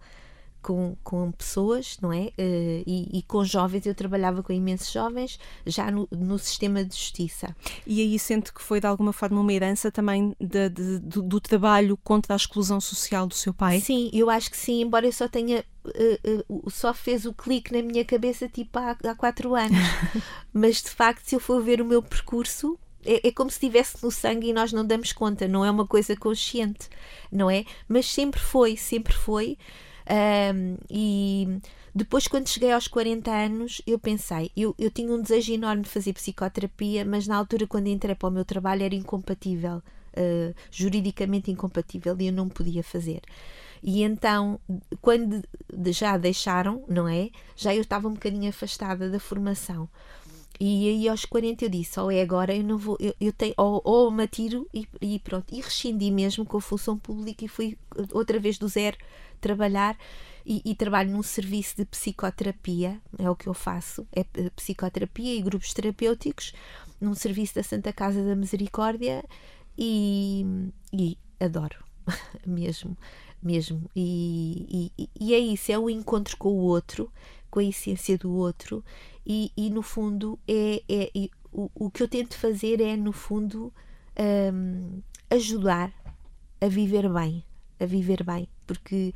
[0.67, 2.25] com, com pessoas, não é?
[2.37, 6.93] Uh, e, e, com jovens, eu trabalhava com imensos jovens já no, no sistema de
[6.93, 7.55] justiça.
[7.85, 11.39] E aí sente que foi de alguma forma uma herança também de, de, do, do,
[11.39, 13.79] trabalho contra a exclusão social do seu pai?
[13.79, 15.63] Sim, eu acho que sim, embora eu só tenha.
[15.89, 19.77] Uh, só fez o clique na minha cabeça tipo há, há quatro anos.
[20.53, 24.03] Mas de facto, se eu for ver o meu percurso, é, é, como se estivesse
[24.03, 26.89] no sangue e nós não damos conta, não é uma coisa consciente,
[27.31, 27.65] não é?
[27.87, 29.57] Mas sempre foi, sempre foi.
[30.09, 31.59] Um, e
[31.97, 35.89] depois, quando cheguei aos 40 anos, eu pensei, eu, eu tinha um desejo enorme de
[35.89, 41.49] fazer psicoterapia, mas na altura, quando entrei para o meu trabalho, era incompatível, uh, juridicamente
[41.49, 43.21] incompatível, e eu não podia fazer.
[43.81, 44.59] E então,
[45.01, 45.41] quando
[45.87, 47.29] já deixaram, não é?
[47.55, 49.89] Já eu estava um bocadinho afastada da formação.
[50.59, 53.31] E aí aos 40 eu disse, ou oh, é agora, eu não vou, eu, eu
[53.31, 55.53] tenho, ou, ou me atiro e, e, pronto.
[55.53, 57.77] E rescindi mesmo com a função pública e fui
[58.11, 58.97] outra vez do zero
[59.39, 59.95] trabalhar
[60.43, 64.23] e, e, trabalho num serviço de psicoterapia, é o que eu faço, é
[64.55, 66.53] psicoterapia e grupos terapêuticos,
[66.99, 69.23] num serviço da Santa Casa da Misericórdia
[69.77, 71.83] e, e adoro
[72.47, 72.97] mesmo,
[73.41, 73.89] mesmo.
[73.95, 77.11] E, e, e, é isso, é o encontro com o outro,
[77.49, 78.83] com a essência do outro,
[79.25, 83.73] e, e no fundo é, é o, o que eu tento fazer é, no fundo,
[84.53, 85.93] um, ajudar
[86.61, 87.43] a viver bem,
[87.79, 89.13] a viver bem, porque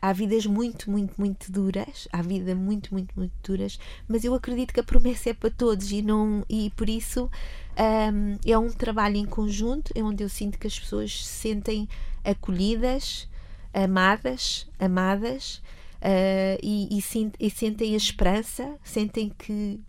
[0.00, 3.78] há vidas muito, muito, muito duras, há vida muito, muito, muito duras,
[4.08, 7.30] mas eu acredito que a promessa é para todos e não e por isso
[7.78, 11.88] um, é um trabalho em conjunto, é onde eu sinto que as pessoas se sentem
[12.24, 13.28] acolhidas,
[13.72, 15.62] amadas, amadas
[15.96, 19.80] uh, e, e, e sentem a esperança, sentem que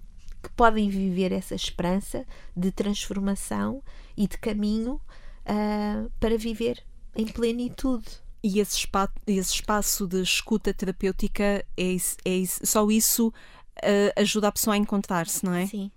[0.41, 3.81] que podem viver essa esperança de transformação
[4.17, 6.83] e de caminho uh, para viver
[7.15, 8.07] em plenitude.
[8.43, 14.51] E esse espaço, esse espaço de escuta terapêutica, é, é só isso uh, ajuda a
[14.51, 15.67] pessoa a encontrar-se, não é?
[15.67, 15.91] Sim.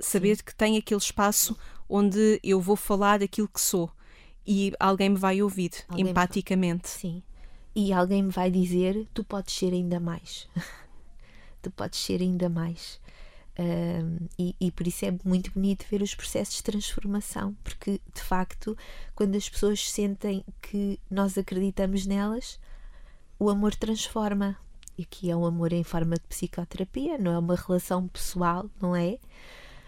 [0.00, 0.42] Saber Sim.
[0.44, 1.56] que tem aquele espaço
[1.88, 3.88] onde eu vou falar aquilo que sou
[4.44, 6.88] e alguém me vai ouvir alguém empaticamente.
[6.88, 7.22] Sim.
[7.80, 10.48] E alguém me vai dizer: tu podes ser ainda mais.
[11.62, 13.00] tu podes ser ainda mais.
[13.56, 18.20] Um, e, e, por isso é muito bonito ver os processos de transformação, porque de
[18.20, 18.76] facto,
[19.14, 22.58] quando as pessoas sentem que nós acreditamos nelas,
[23.38, 24.56] o amor transforma.
[24.98, 28.96] E aqui é um amor em forma de psicoterapia, não é uma relação pessoal, não
[28.96, 29.20] é?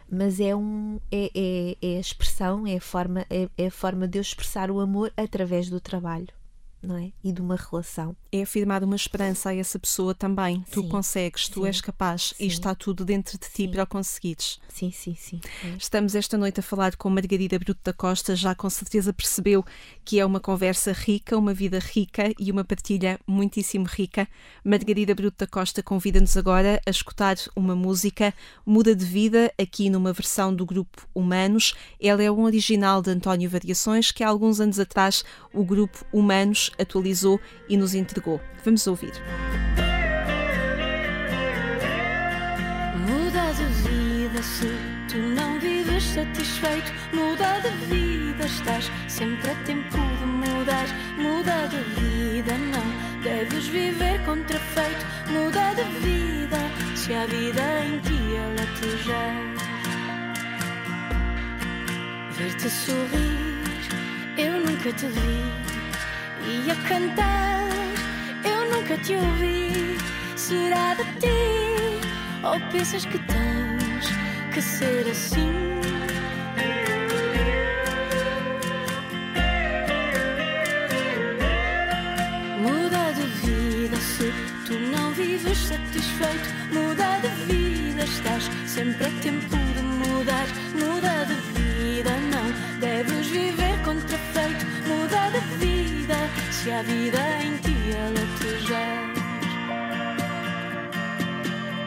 [0.09, 4.07] Mas é, um, é, é, é a expressão, é a, forma, é, é a forma
[4.07, 6.40] de eu expressar o amor através do trabalho
[6.83, 7.13] não é?
[7.23, 8.17] E de uma relação.
[8.33, 10.65] É afirmar uma esperança a essa pessoa também.
[10.71, 12.45] Tu sim, consegues, tu sim, és capaz sim.
[12.45, 14.59] e está tudo dentro de ti para o conseguires.
[14.69, 15.41] Sim, sim, sim.
[15.65, 15.77] É.
[15.77, 19.65] Estamos esta noite a falar com Margarida Bruto da Costa, já com certeza percebeu
[20.05, 24.27] que é uma conversa rica, uma vida rica e uma partilha muitíssimo rica.
[24.65, 28.33] Margarida Bruto da Costa convida-nos agora a escutar uma música
[28.65, 31.75] Muda de Vida, aqui numa versão do grupo Humanos.
[32.01, 36.70] Ela é um original de António Variações que há alguns anos atrás o grupo Humanos
[36.79, 38.41] atualizou e nos entregou.
[38.65, 39.13] Vamos ouvir.
[43.07, 44.69] Muda de vida se
[45.09, 46.93] tu não vives satisfeito.
[47.13, 50.87] Muda de vida, estás sempre a tempo de mudar.
[51.19, 55.05] Muda de vida, não deves viver contrafeito.
[55.31, 56.59] Muda de vida
[56.97, 59.61] se a vida em ti ela te já.
[62.37, 63.79] Ver-te sorrir,
[64.39, 65.70] eu nunca te vi
[66.47, 67.69] e a cantar.
[68.45, 69.99] Eu nunca te ouvi.
[70.37, 72.01] Será de ti?
[72.43, 74.07] Ou pensas que tens
[74.53, 75.51] que ser assim?
[82.59, 84.33] Muda de vida se
[84.67, 86.49] tu não vives satisfeito.
[86.73, 90.47] Muda de vida, estás sempre a tempo de mudar.
[90.75, 94.67] Muda de vida, não deves viver contrafeito.
[94.89, 95.70] Muda de vida
[96.63, 99.15] se a vida em ti aletejar.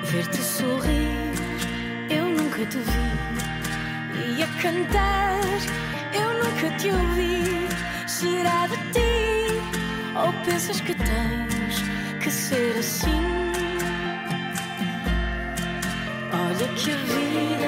[0.06, 1.32] Ver-te sorrir,
[2.10, 3.10] eu nunca te vi,
[4.36, 5.42] e a cantar,
[6.22, 7.68] eu nunca te ouvi,
[8.08, 9.12] será de ti,
[10.16, 11.76] ou pensas que tens
[12.24, 13.24] que ser assim?
[16.34, 17.63] Olha que a vida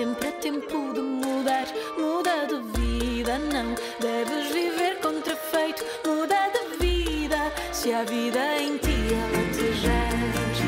[0.00, 1.66] sempre a tempo de mudar.
[1.98, 5.84] Muda de vida, não deves viver contrafeito.
[6.06, 10.58] Muda de vida, se a vida em ti alatejares.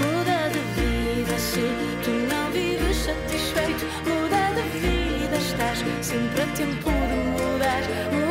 [0.00, 1.66] Muda de vida, se
[2.04, 3.84] tu não vives satisfeito.
[4.08, 7.82] Muda de vida, estás sempre a tempo de mudar.
[8.12, 8.29] Muda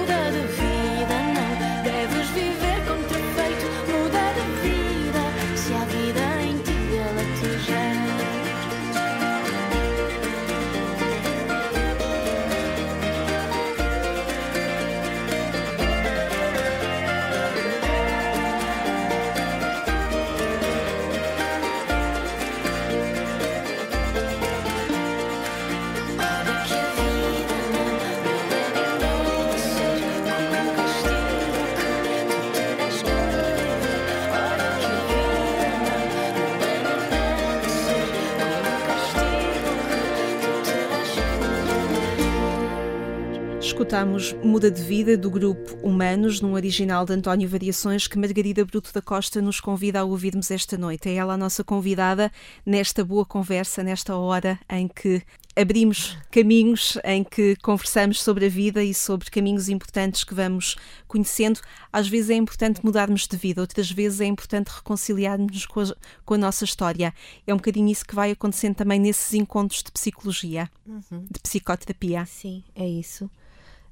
[43.90, 48.94] Escutamos Muda de Vida do grupo Humanos, num original de António Variações, que Margarida Bruto
[48.94, 51.10] da Costa nos convida a ouvirmos esta noite.
[51.10, 52.32] É ela a nossa convidada
[52.64, 55.24] nesta boa conversa, nesta hora em que
[55.56, 60.76] abrimos caminhos, em que conversamos sobre a vida e sobre caminhos importantes que vamos
[61.08, 61.60] conhecendo.
[61.92, 66.36] Às vezes é importante mudarmos de vida, outras vezes é importante reconciliarmos com a, com
[66.36, 67.12] a nossa história.
[67.48, 70.70] É um bocadinho isso que vai acontecendo também nesses encontros de psicologia,
[71.10, 72.24] de psicoterapia.
[72.28, 73.28] Sim, é isso.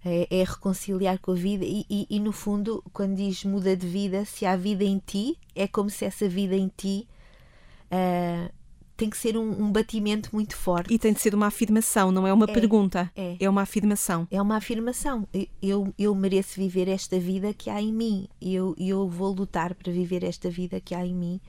[0.07, 3.85] É, é reconciliar com a vida e, e- e, no fundo, quando diz muda de
[3.87, 7.07] vida, se há vida em ti, é como se essa vida em ti
[7.91, 8.49] ah,
[8.95, 10.91] tem que ser um, um batimento muito forte.
[10.93, 13.49] E tem de ser uma afirmação, não é uma É, pergunta, é.
[13.49, 14.27] uma afirmação.
[14.31, 15.27] É uma afirmação.
[15.61, 18.27] Eu- Eu, mereço viver esta vida que há em mim.
[18.41, 21.39] E Eu, eu vou lutar para viver esta vida que há em mim.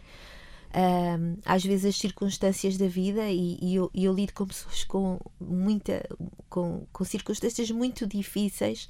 [1.45, 6.05] Às vezes as circunstâncias da vida e, e eu, eu lido com pessoas com muita
[6.49, 8.89] com, com circunstâncias muito difíceis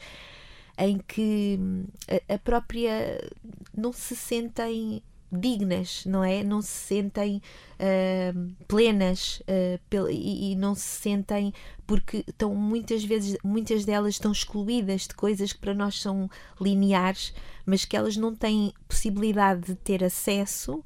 [0.76, 1.84] em que hum,
[2.28, 3.20] a, a própria
[3.76, 6.42] não se sentem dignas, não é?
[6.42, 7.42] Não se sentem
[7.78, 11.52] ahm, plenas ah, pel- e, e não se sentem
[11.86, 17.34] porque estão muitas vezes, muitas delas estão excluídas de coisas que para nós são lineares,
[17.66, 20.82] mas que elas não têm possibilidade de ter acesso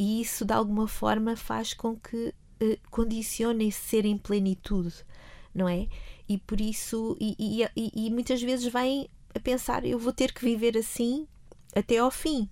[0.00, 4.94] e isso de alguma forma faz com que eh, condicione esse ser em plenitude,
[5.54, 5.88] não é?
[6.28, 7.36] E por isso, e,
[7.76, 11.26] e- e- muitas vezes vêm a pensar, eu vou ter que viver assim
[11.74, 12.48] até ao fim,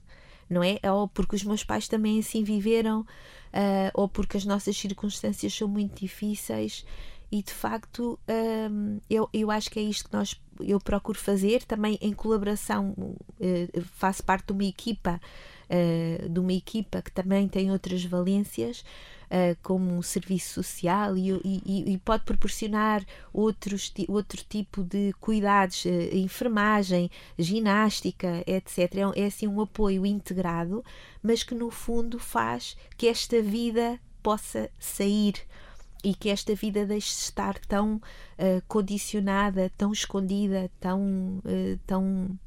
[0.51, 0.78] não é?
[0.92, 3.07] Ou porque os meus pais também assim viveram,
[3.53, 6.84] ah, ou porque as nossas circunstâncias são muito difíceis.
[7.30, 8.18] E de facto,
[8.70, 12.94] hum, eu, eu acho que é isto que nós eu procuro fazer também em colaboração.
[13.40, 15.20] eh, faço parte de uma equipa,
[15.69, 18.85] eh, de uma equipa que também tem outras valências,
[19.31, 25.85] eh, como o serviço social e, e- e pode proporcionar outros, outro tipo de cuidados,
[25.87, 28.95] eh, enfermagem, ginástica, etc.
[28.97, 30.85] É, um- é assim um apoio integrado,
[31.23, 35.35] mas que no fundo faz que esta vida possa sair
[36.05, 38.01] e que esta vida deixe de estar tão
[38.39, 42.39] eh, condicionada, tão escondida, tão, eh, tão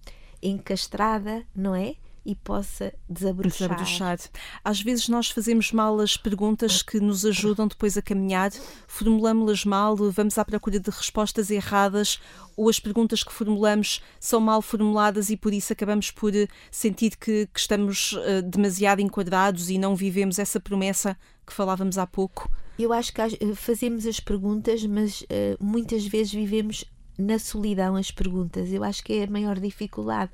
[0.41, 1.95] encastrada, não é?
[2.23, 3.69] E possa desabrochar.
[3.69, 4.19] Desabrochar.
[4.63, 8.51] Às vezes nós fazemos mal as perguntas que nos ajudam depois a caminhar,
[8.87, 12.19] formulamos-las mal, vamos à procura de respostas erradas,
[12.55, 17.17] ou as perguntas que formulamos são mal formuladas e por isso acabamos por eh, sentir
[17.17, 22.49] que, que estamos eh, demasiado enquadrados e não vivemos essa promessa que falávamos há pouco.
[22.77, 26.85] Eu acho que eh, fazemos as perguntas, mas eh, muitas vezes vivemos
[27.17, 28.71] na solidão as perguntas.
[28.71, 30.31] Eu acho que é a maior dificuldade,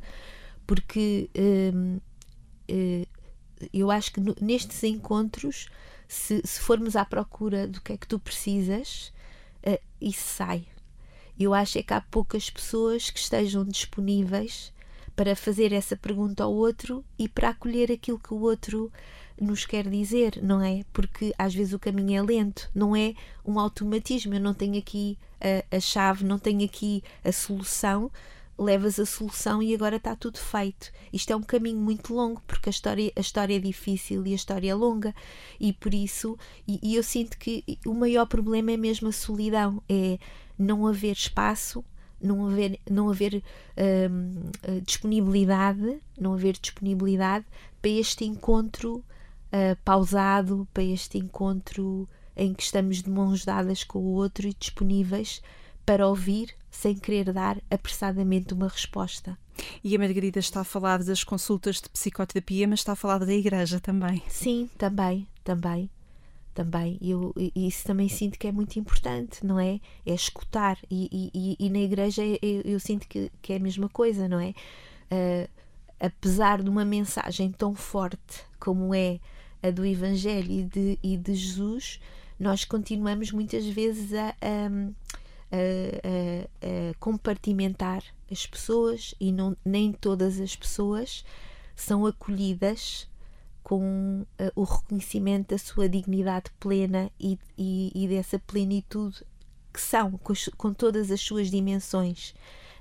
[0.68, 1.30] porque
[1.74, 2.00] hum,
[2.68, 3.08] eh,
[3.74, 5.70] eu acho que nestes encontros
[6.08, 9.12] se, se formos à procura do que é que tu precisas,
[9.66, 10.66] uh, isso sai.
[11.40, 14.74] Eu acho é que há poucas pessoas que estejam disponíveis
[15.16, 18.92] para fazer essa pergunta ao outro e para acolher aquilo que o outro
[19.40, 20.84] nos quer dizer, não é?
[20.94, 23.14] Porque às vezes o caminho é lento, não é
[23.46, 24.34] um automatismo.
[24.34, 28.12] Eu não tenho aqui a, a chave, não tenho aqui a solução,
[28.58, 30.92] levas a solução e agora está tudo feito.
[31.14, 34.36] Isto é um caminho muito longo, porque a história, a história é difícil e a
[34.36, 35.14] história é longa,
[35.60, 36.38] e por isso,
[36.68, 40.18] e, e eu sinto que o maior problema é mesmo a solidão, é
[40.58, 41.86] não haver espaço,
[42.22, 43.44] não haver, não haver
[44.12, 47.46] hum, eh, disponibilidade, não haver disponibilidade
[47.80, 54.00] para este encontro uh, pausado, para este encontro em que estamos de mãos dadas com
[54.00, 55.42] o outro e disponíveis
[55.88, 59.38] para ouvir sem querer dar apressadamente uma resposta.
[59.82, 63.34] E a Margarida está a falar das consultas de psicoterapia, mas está a falar da
[63.34, 64.22] igreja também.
[64.28, 65.90] Sim, também, também,
[66.54, 67.00] também.
[67.02, 69.80] Eu isso também sinto que é muito importante, não é?
[70.06, 70.78] É escutar.
[70.92, 74.42] E, e, e na igreja eu, eu, sinto que, que é a mesma coisa, não
[74.42, 74.54] é?
[75.10, 75.50] Uh,
[76.02, 79.22] apesar de uma mensagem tão forte como é
[79.64, 82.02] a do Evangelho e de, e de Jesus,
[82.38, 85.18] nós continuamos muitas vezes a, a
[85.52, 91.24] a, a, a compartimentar as pessoas e não, nem todas as pessoas
[91.76, 93.08] são acolhidas
[93.64, 99.24] com uh, o reconhecimento da sua dignidade plena e, e, e dessa plenitude
[99.74, 102.34] que são, com, com, todas as suas dimensões,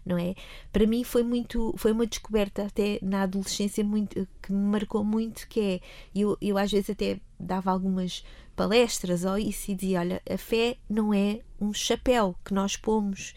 [0.05, 0.35] não é?
[0.73, 5.49] Para mim foi muito, foi uma descoberta até na adolescência muito, que me marcou muito,
[5.49, 5.81] que é,
[6.14, 8.25] eu, eu às vezes até dava algumas
[8.57, 13.35] palestras ou isso e dizia: olha, a fé não é um chapéu que nós pomos,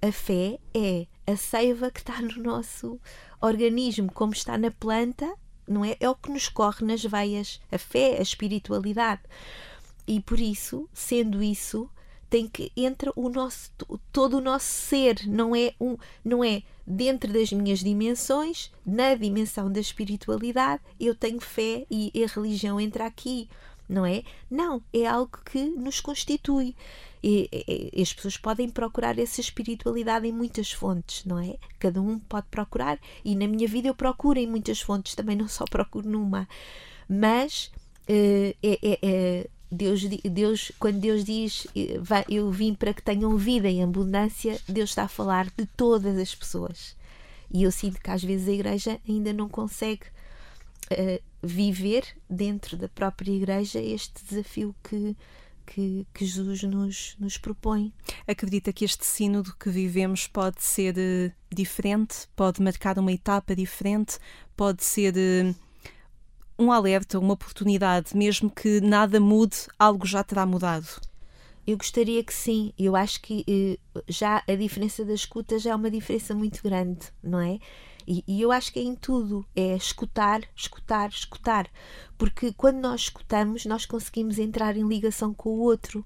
[0.00, 2.98] a fé é a seiva que está no nosso
[3.40, 5.30] organismo, como está na planta,
[5.68, 5.96] não é?
[6.00, 9.22] É o que nos corre nas veias, a fé, a espiritualidade.
[10.06, 11.88] E por isso, sendo isso,
[12.28, 13.70] tem que entra o nosso
[14.12, 19.70] todo o nosso ser, não é um, não é dentro das minhas dimensões, na dimensão
[19.70, 23.48] da espiritualidade, eu tenho fé e a religião entra aqui
[23.90, 24.22] não é?
[24.48, 26.74] Não, é algo que nos constitui.
[27.22, 31.56] E, e, as pessoas podem procurar essa espiritualidade em muitas fontes, não é?
[31.78, 35.48] Cada um pode procurar, e na minha vida eu procuro em muitas fontes, também não
[35.48, 36.48] só procuro numa.
[37.08, 37.70] Mas
[38.08, 41.66] uh, é, é, é, Deus, Deus, quando Deus diz
[42.28, 46.34] eu vim para que tenham vida em abundância, Deus está a falar de todas as
[46.34, 46.96] pessoas.
[47.52, 50.04] E eu sinto que às vezes a igreja ainda não consegue
[50.92, 55.16] uh, viver dentro da própria Igreja este desafio que,
[55.66, 57.92] que, que, Jesus nos, nos propõe.
[58.26, 64.18] Acredita que este sínodo que vivemos pode ser uh, diferente, pode marcar uma etapa diferente,
[64.56, 65.54] pode ser uh,
[66.58, 71.00] um alerta, uma oportunidade, mesmo que nada mude, algo já terá mudado?
[71.66, 72.72] Eu gostaria que sim.
[72.78, 77.06] Eu acho que uh, já a diferença da escuta já é uma diferença muito grande,
[77.22, 77.58] não é?
[78.12, 81.70] E, e, eu acho que é em tudo, é escutar, escutar, escutar.
[82.18, 86.04] Porque quando nós escutamos, nós conseguimos entrar em ligação com o outro.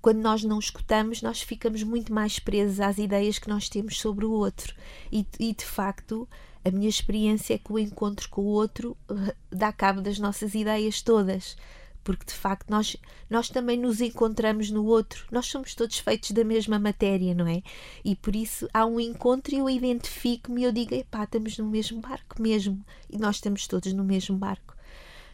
[0.00, 4.24] Quando nós não escutamos, nós ficamos muito mais presos às ideias que nós temos sobre
[4.24, 4.72] o outro.
[5.10, 6.28] E, e de facto,
[6.64, 10.54] a minha experiência é que o encontro com o outro eh, dá cabo das nossas
[10.54, 11.56] ideias todas
[12.04, 12.96] porque de facto nós,
[13.30, 17.62] nós também nos encontramos no outro, nós somos todos feitos da mesma matéria, não é?
[18.04, 21.66] E por isso há um encontro e eu identifico-me e eu digo, epá, estamos no
[21.66, 24.74] mesmo barco mesmo, e nós estamos todos no mesmo barco.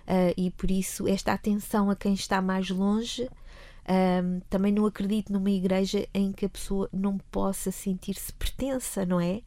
[0.09, 5.33] Uh, e por isso esta atenção a quem está mais longe, uh, também não acredito
[5.33, 9.43] numa igreja em que a pessoa não possa sentir-se pertença, não é?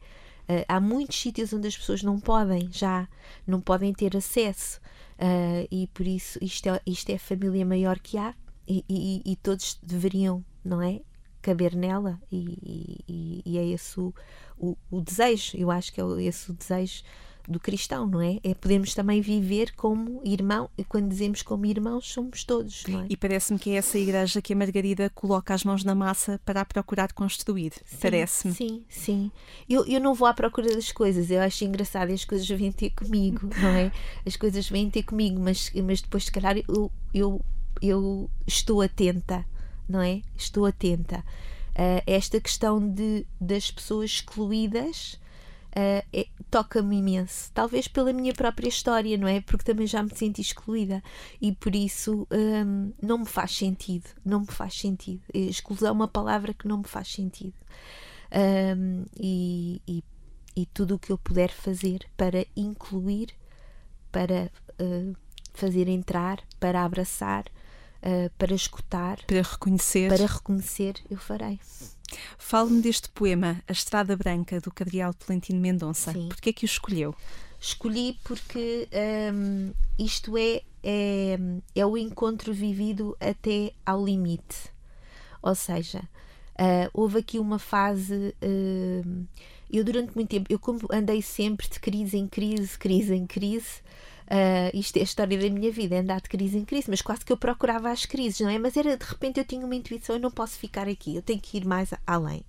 [0.48, 3.08] Uh, há muitos sítios onde as pessoas não podem já,
[3.46, 4.80] não podem ter acesso.
[5.22, 8.34] Uh, e por isso isto é, isto é a família maior que há
[8.66, 11.00] e, e, e todos deveriam, não é?
[11.40, 14.12] Caber nela e, e, é esse o,
[14.58, 17.04] o, o, desejo, eu acho que é esse o desejo
[17.48, 18.38] do cristão, não é?
[18.42, 23.06] É podermos também viver como irmão, e quando dizemos como irmãos, somos todos, não é?
[23.08, 26.64] E parece-me que é essa igreja que a Margarida coloca as mãos na massa para
[26.64, 28.54] procurar construir, parece-me.
[28.54, 29.30] Sim, sim.
[29.68, 32.72] Eu, eu não vou à procura das coisas, eu acho engraçado e as coisas vêm
[32.72, 33.92] ter comigo, não é?
[34.26, 37.40] As coisas vêm ter comigo, mas, mas depois, se calhar, eu, eu,
[37.80, 39.44] eu estou atenta,
[39.88, 40.22] não é?
[40.36, 41.24] Estou atenta.
[41.72, 45.18] Uh, esta questão de, das pessoas excluídas
[45.76, 47.50] uh, é, toca-me imenso.
[47.52, 49.40] Talvez pela minha própria história, não é?
[49.40, 51.02] Porque também já me senti excluída
[51.40, 54.08] e por isso um, não me faz sentido.
[54.24, 55.22] Não me faz sentido.
[55.32, 57.54] Exclusão é uma palavra que não me faz sentido.
[58.34, 60.04] Um, e, e,
[60.56, 63.28] e, tudo o que eu puder fazer para incluir,
[64.10, 64.50] para
[64.80, 65.14] uh,
[65.52, 67.44] fazer entrar, para abraçar,
[68.02, 71.60] uh, para escutar, para reconhecer, para reconhecer, eu farei.
[72.38, 76.12] Fale-me deste poema, A Estrada Branca, do Cardeal Tolentino Mendonça.
[76.12, 77.14] Por que é que o escolheu?
[77.60, 78.88] Escolhi porque
[79.32, 81.38] um, isto é, é,
[81.76, 84.72] é o encontro vivido até ao limite.
[85.40, 88.34] Ou seja, uh, houve aqui uma fase.
[88.42, 89.26] Uh,
[89.70, 93.80] eu, durante muito tempo, eu como andei sempre de crise em crise, crise em crise,
[94.32, 97.02] Uh, isto é a história da minha vida, é andar de crise em crise, mas
[97.02, 98.58] quase que eu procurava as crises, não é?
[98.58, 101.38] Mas era de repente eu tinha uma intuição, eu não posso ficar aqui, eu tenho
[101.38, 102.42] que ir mais além.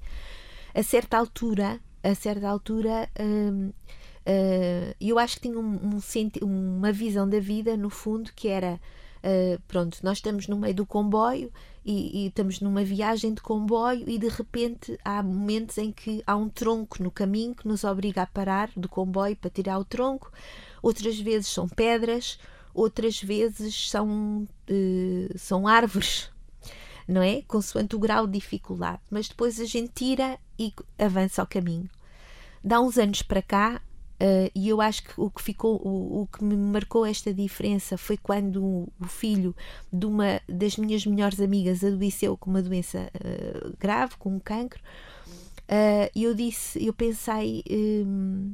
[0.74, 6.00] A certa altura, a certa altura, uh, uh, eu acho que tinha um,
[6.42, 8.80] um, uma visão da vida, no fundo, que era
[9.24, 11.50] Uh, pronto, nós estamos no meio do comboio
[11.86, 16.36] e, e, estamos numa viagem de comboio e de repente há momentos em que há
[16.36, 20.30] um tronco no caminho que nos obriga a parar do comboio para tirar o tronco
[20.84, 22.38] outras vezes são pedras,
[22.74, 26.30] outras vezes são, uh, são árvores,
[27.08, 27.42] não é?
[27.44, 29.00] Consoante o grau de dificuldade.
[29.10, 31.90] Mas depois a gente tira e avança ao caminho.
[32.62, 33.82] Dá uns anos para cá,
[34.22, 37.98] uh, e eu acho que o que ficou, o, o, que me marcou esta diferença
[37.98, 39.56] foi quando o, o, filho
[39.92, 44.82] de uma das minhas melhores amigas adoeceu com uma doença uh, grave, com um cancro.
[46.14, 47.64] E eu disse, eu pensei.
[47.72, 48.54] Um,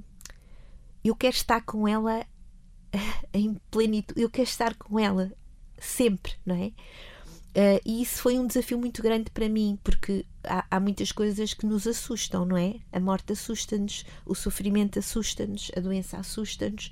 [1.10, 2.26] eu quero estar com ela
[3.34, 5.32] em plenitude, eu quero estar com ela
[5.80, 6.72] sempre, não é?
[7.50, 11.54] Uh, e isso foi um desafio muito grande para mim, porque há, há muitas coisas
[11.54, 12.76] que nos assustam, não é?
[12.92, 16.92] A morte assusta-nos, o sofrimento assusta-nos, a doença assusta-nos.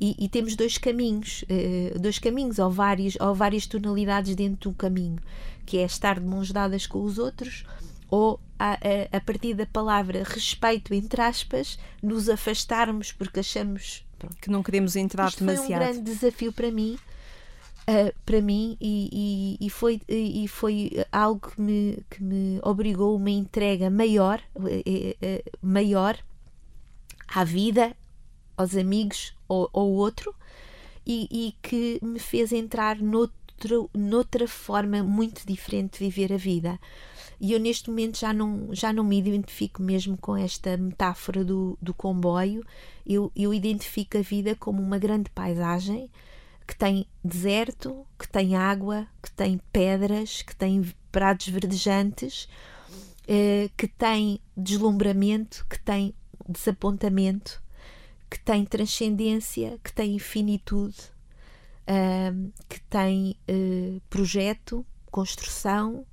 [0.00, 4.76] E, e, temos dois caminhos, uh, dois caminhos, ou, vários, ou várias tonalidades dentro do
[4.76, 5.20] caminho,
[5.64, 7.64] que é estar de mãos dadas com os outros
[8.12, 14.36] ou a, a, a, partir da palavra respeito, entre aspas, nos afastarmos porque achamos pronto,
[14.36, 15.66] que não queremos entrar Isto demasiado.
[15.66, 16.96] Foi um grande desafio para mim.
[17.82, 23.16] Uh, para mim e, e, e, foi, e foi algo que me, que me obrigou
[23.16, 26.16] uma entrega maior, uh, uh, maior
[27.26, 27.96] à vida,
[28.56, 30.32] aos amigos ou ao outro
[31.04, 36.78] e, e, que me fez entrar noutro, noutra forma muito diferente de viver a vida.
[37.42, 41.76] E eu neste momento já não, já não me identifico mesmo com esta metáfora do,
[41.82, 42.64] do comboio.
[43.04, 46.08] Eu, eu identifico a vida como uma grande paisagem
[46.64, 52.48] que tem deserto, que tem água, que tem pedras, que tem prados verdejantes,
[53.26, 56.14] eh, que tem deslumbramento, que tem
[56.48, 57.60] desapontamento,
[58.30, 60.96] que tem transcendência, que tem infinitude,
[61.88, 62.32] eh,
[62.68, 66.06] que tem eh, projeto, construção,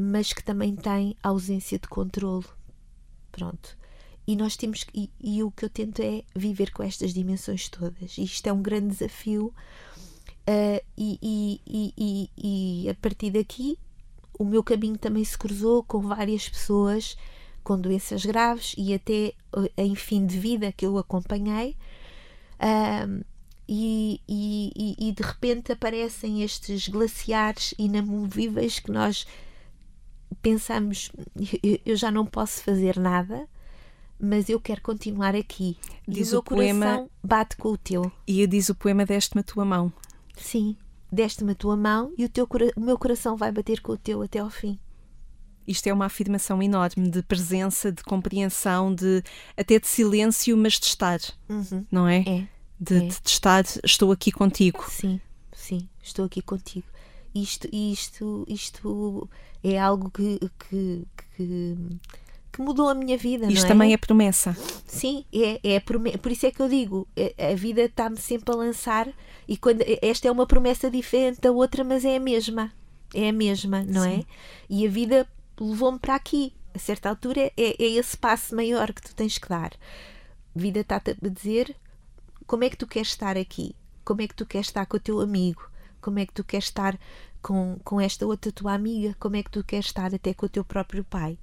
[0.00, 2.46] mas que também tem ausência de controle.
[3.30, 3.76] Pronto.
[4.26, 8.16] E nós temos e, e, o que eu tento é viver com estas dimensões todas.
[8.16, 9.52] Isto é um grande desafio.
[10.48, 13.78] Uh, e, e, e, a partir daqui,
[14.38, 17.16] o meu caminho também se cruzou com várias pessoas
[17.64, 19.32] com doenças graves e até
[19.76, 21.76] em fim de vida que eu acompanhei.
[22.60, 23.24] Uh,
[23.66, 29.26] e, e, e, de repente aparecem estes glaciares inamovíveis que nós
[30.42, 31.10] pensamos,
[31.84, 33.48] eu já não posso fazer nada,
[34.18, 35.76] mas eu quero continuar aqui.
[36.06, 38.10] Diz e o, o poema, coração bate com o teu.
[38.26, 39.92] E diz o poema deste-me a tua mão.
[40.36, 40.76] Sim,
[41.10, 44.22] deste-me a tua mão e o, teu, o meu coração vai bater com o teu
[44.22, 44.78] até ao fim.
[45.66, 49.22] Isto é uma afirmação enorme de presença, de compreensão, de
[49.56, 51.18] até de silêncio, mas de estar,
[51.48, 51.86] uhum.
[51.90, 52.18] não é?
[52.20, 52.48] É.
[52.78, 53.00] De, é.
[53.08, 54.84] de estar, estou aqui contigo.
[54.90, 55.18] Sim,
[55.52, 56.93] sim, estou aqui contigo
[57.34, 59.28] isto, isto, isto
[59.62, 61.06] é algo que, que,
[61.36, 61.76] que,
[62.52, 63.46] que mudou a minha vida.
[63.46, 63.68] Isto é?
[63.68, 64.56] também é promessa.
[64.86, 66.18] Sim, é, é promessa.
[66.18, 69.08] Por isso é que eu digo, é, a vida está-me sempre a lançar
[69.48, 72.72] e quando esta é uma promessa diferente da outra, mas é a mesma.
[73.12, 74.16] É a mesma, não é?
[74.16, 74.20] Sim.
[74.20, 74.24] é?
[74.68, 75.28] E a vida
[75.60, 76.52] levou-me para aqui.
[76.72, 79.72] A certa altura é, é esse passo maior que tu tens que dar.
[80.54, 81.74] A vida está-te a dizer
[82.46, 83.74] como é que tu queres estar aqui,
[84.04, 85.68] como é que tu queres estar com o teu amigo,
[86.04, 86.98] como é que tu queres estar
[87.40, 90.48] com, com esta outra tua amiga, como é que tu queres estar até com o
[90.50, 91.38] teu próprio pai.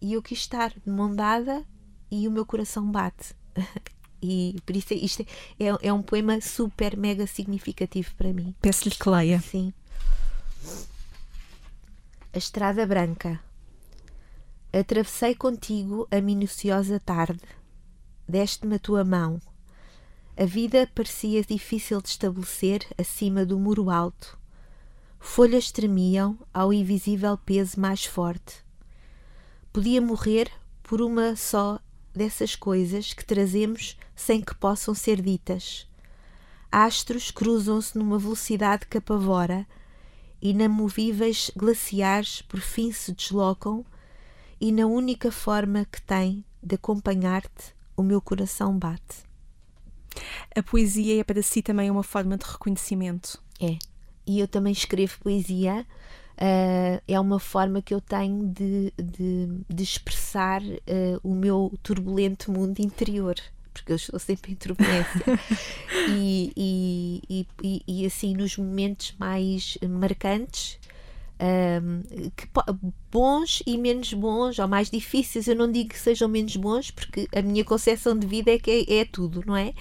[0.00, 1.62] E eu quis estar de mão dada
[2.10, 3.34] e o meu coração bate.
[4.22, 5.22] e por isso isto
[5.58, 8.54] é, é, é um poema super, mega significativo para mim.
[8.62, 9.38] Peço-lhe que leia.
[9.38, 9.70] Sim.
[12.32, 13.38] A Estrada Branca.
[14.72, 17.42] Atravessei contigo a minuciosa tarde.
[18.26, 19.42] Deste-me a tua mão
[20.40, 24.38] a vida parecia difícil de estabelecer acima do muro alto.
[25.18, 28.64] Folhas tremiam ao invisível peso mais forte.
[29.70, 30.50] Podia morrer
[30.82, 31.78] por uma só
[32.14, 35.86] dessas coisas que trazemos sem que possam ser ditas.
[36.72, 39.66] Astros cruzam-se numa velocidade que apavora,
[40.40, 43.84] inamovíveis glaciares por fim se deslocam
[44.58, 49.29] e na única forma que tem de acompanhar-te o meu coração bate.
[50.54, 53.42] A poesia é para si também uma forma de reconhecimento.
[53.60, 53.76] É.
[54.26, 55.86] E eu também escrevo poesia.
[56.36, 62.50] Uh, é uma forma que eu tenho de, de, de expressar uh, o meu turbulento
[62.50, 63.36] mundo interior
[63.72, 65.24] porque eu estou sempre em turbulência.
[66.10, 70.78] e, e, e, e, assim, nos momentos mais marcantes,
[71.40, 72.46] um, que,
[73.10, 77.26] bons e menos bons, ou mais difíceis, eu não digo que sejam menos bons, porque
[77.34, 79.72] a minha concepção de vida é que é, é tudo, não é?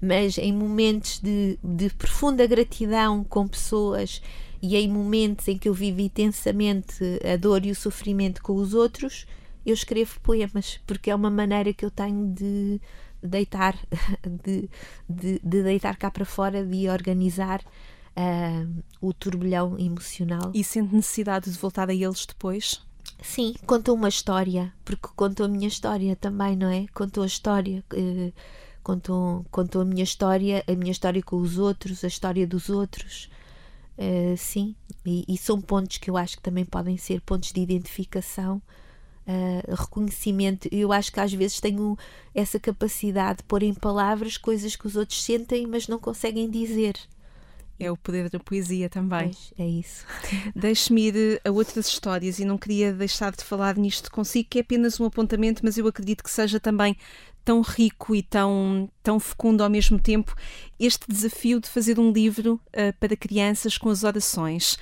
[0.00, 4.22] Mas em momentos de, de profunda gratidão com pessoas
[4.62, 8.72] e em momentos em que eu vivo intensamente a dor e o sofrimento com os
[8.72, 9.26] outros,
[9.66, 12.80] eu escrevo poemas, porque é uma maneira que eu tenho de
[13.22, 13.76] deitar,
[14.44, 14.70] de,
[15.08, 17.62] de, de deitar cá para fora, de organizar
[18.16, 20.50] uh, o turbilhão emocional.
[20.54, 22.80] E sente necessidade de voltar a eles depois?
[23.22, 26.86] Sim, contou uma história, porque contou a minha história também, não é?
[26.94, 28.32] Contou a história, uh,
[28.82, 33.30] contou, contou a minha história, a minha história com os outros, a história dos outros.
[33.98, 37.60] Uh, sim, e, e, são pontos que eu acho que também podem ser pontos de
[37.60, 38.62] identificação
[39.26, 40.68] uh, reconhecimento.
[40.72, 41.98] Eu acho que às vezes tenho
[42.34, 46.94] essa capacidade de pôr em palavras coisas que os outros sentem, mas não conseguem dizer.
[47.80, 49.30] É o poder da poesia também.
[49.30, 50.04] Pois, é isso.
[50.54, 54.60] Deixe-me ir a outras histórias e não queria deixar de falar nisto consigo, que é
[54.60, 56.94] apenas um apontamento, mas eu acredito que seja também
[57.42, 60.36] tão rico e tão, tão fecundo ao mesmo tempo
[60.78, 64.78] este desafio de fazer um livro uh, para crianças com as orações.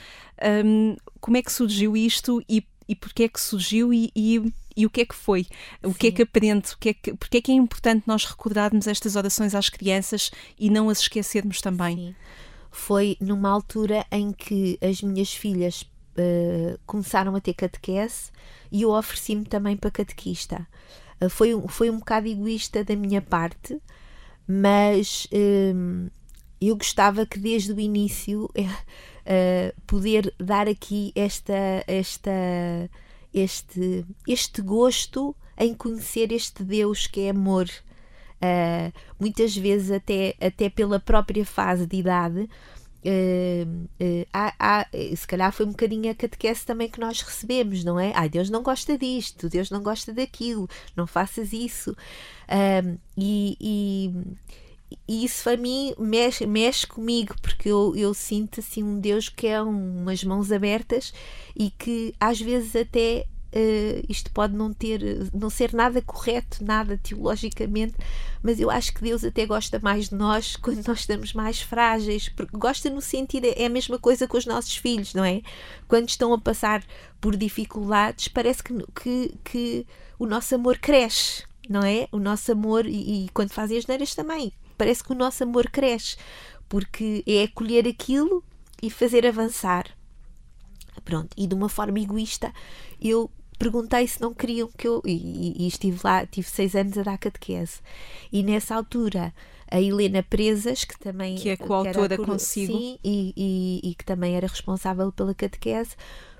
[0.65, 4.43] Um, como é que surgiu isto e e porque é que surgiu e, e,
[4.75, 5.47] e, o que é que foi,
[5.83, 5.95] o Sim.
[5.95, 8.87] que é que aprende, o que é que, porque é que é importante nós recordarmos
[8.87, 11.97] estas orações às crianças e não as esquecermos também.
[11.97, 12.15] Sim.
[12.71, 18.31] Foi numa altura em que as minhas filhas uh, começaram a ter catequese
[18.71, 20.67] e eu ofereci-me também para catequista.
[21.21, 23.81] Uh, foi, foi um bocado egoísta da minha parte,
[24.47, 26.11] mas uh,
[26.61, 32.31] eu gostava que desde o início uh, poder dar aqui esta, esta,
[33.33, 37.69] este, este gosto em conhecer este Deus que é amor.
[38.43, 42.49] Uh, muitas vezes, até, até pela própria fase de idade,
[43.01, 44.87] Uh, uh, há, há,
[45.17, 48.13] se calhar foi um bocadinho a catequese também que nós recebemos, não é?
[48.15, 51.93] Ai, Deus não gosta disto, Deus não gosta daquilo, não faças isso.
[51.93, 54.13] Uh, e, e,
[55.07, 59.47] e isso para mim mexe, mexe comigo, porque eu, eu sinto assim um Deus que
[59.47, 61.13] é umas mãos abertas
[61.57, 65.01] e que às vezes até uh, isto pode não ter,
[65.33, 67.95] não ser nada correto, nada teologicamente,
[68.43, 72.29] mas eu acho que Deus até gosta mais de nós quando nós estamos mais frágeis,
[72.29, 75.43] porque gosta no sentido, é a mesma coisa com os nossos filhos, não é?
[75.87, 76.85] Quando estão a passar
[77.21, 79.87] por dificuldades, parece que, que, que
[80.19, 82.09] o nosso amor cresce, não é?
[82.13, 85.69] O nosso amor, e, e quando fazem as neiras também parece que o nosso amor
[85.69, 86.17] cresce,
[86.69, 88.45] porque é acolher aquilo
[88.81, 89.87] e fazer avançar.
[91.05, 92.53] Pronto, e de uma forma egoísta,
[93.01, 95.03] eu perguntei se não queriam que eu.
[95.05, 97.81] E, e, estive lá, tive seis anos a dar catequese.
[98.33, 99.35] E nessa altura,
[99.71, 101.37] a Helena Presas, que também.
[101.37, 102.73] Que é coautora consigo.
[102.73, 105.97] Sim, e, e, e, que também era responsável pela catequese,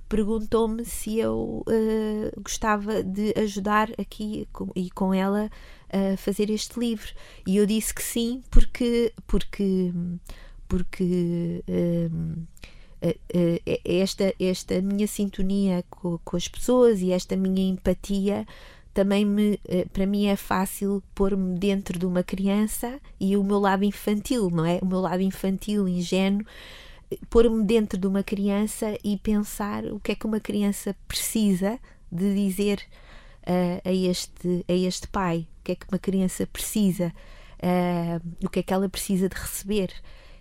[0.09, 5.51] perguntou-me se eu uh, gostava de ajudar aqui com, e com ela
[5.91, 7.13] a fazer este livro.
[7.47, 9.93] E eu disse que sim, porque, porque,
[10.67, 12.47] porque um,
[13.85, 18.47] esta, esta minha sintonia com, com, as pessoas e esta minha empatia
[18.93, 19.61] também me,
[19.93, 24.65] para mim é fácil pôr-me dentro de uma criança e o meu lado infantil, não
[24.65, 24.81] é?
[24.83, 26.45] O meu lado infantil, ingênuo,
[27.31, 31.79] pôr-me dentro de uma criança e pensar o que é que uma criança precisa
[32.11, 32.83] de dizer
[33.43, 37.13] uh, a, este, a este pai, que é que uma criança precisa,
[37.63, 39.93] uh, o que é que ela precisa de receber.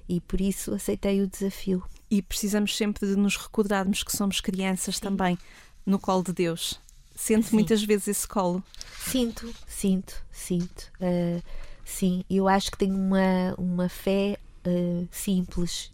[0.10, 1.84] E por isso aceitei o desafio.
[2.10, 5.02] E precisamos sempre de nos recordarmos que somos crianças Sim.
[5.02, 5.38] também,
[5.86, 6.80] no colo de Deus.
[7.16, 8.64] Sente muitas vezes esse colo?
[9.00, 10.92] Sinto, sinto, sinto.
[11.02, 11.42] Uh,
[11.84, 15.92] sim, eu acho que tenho uma, uma fé uh, simples,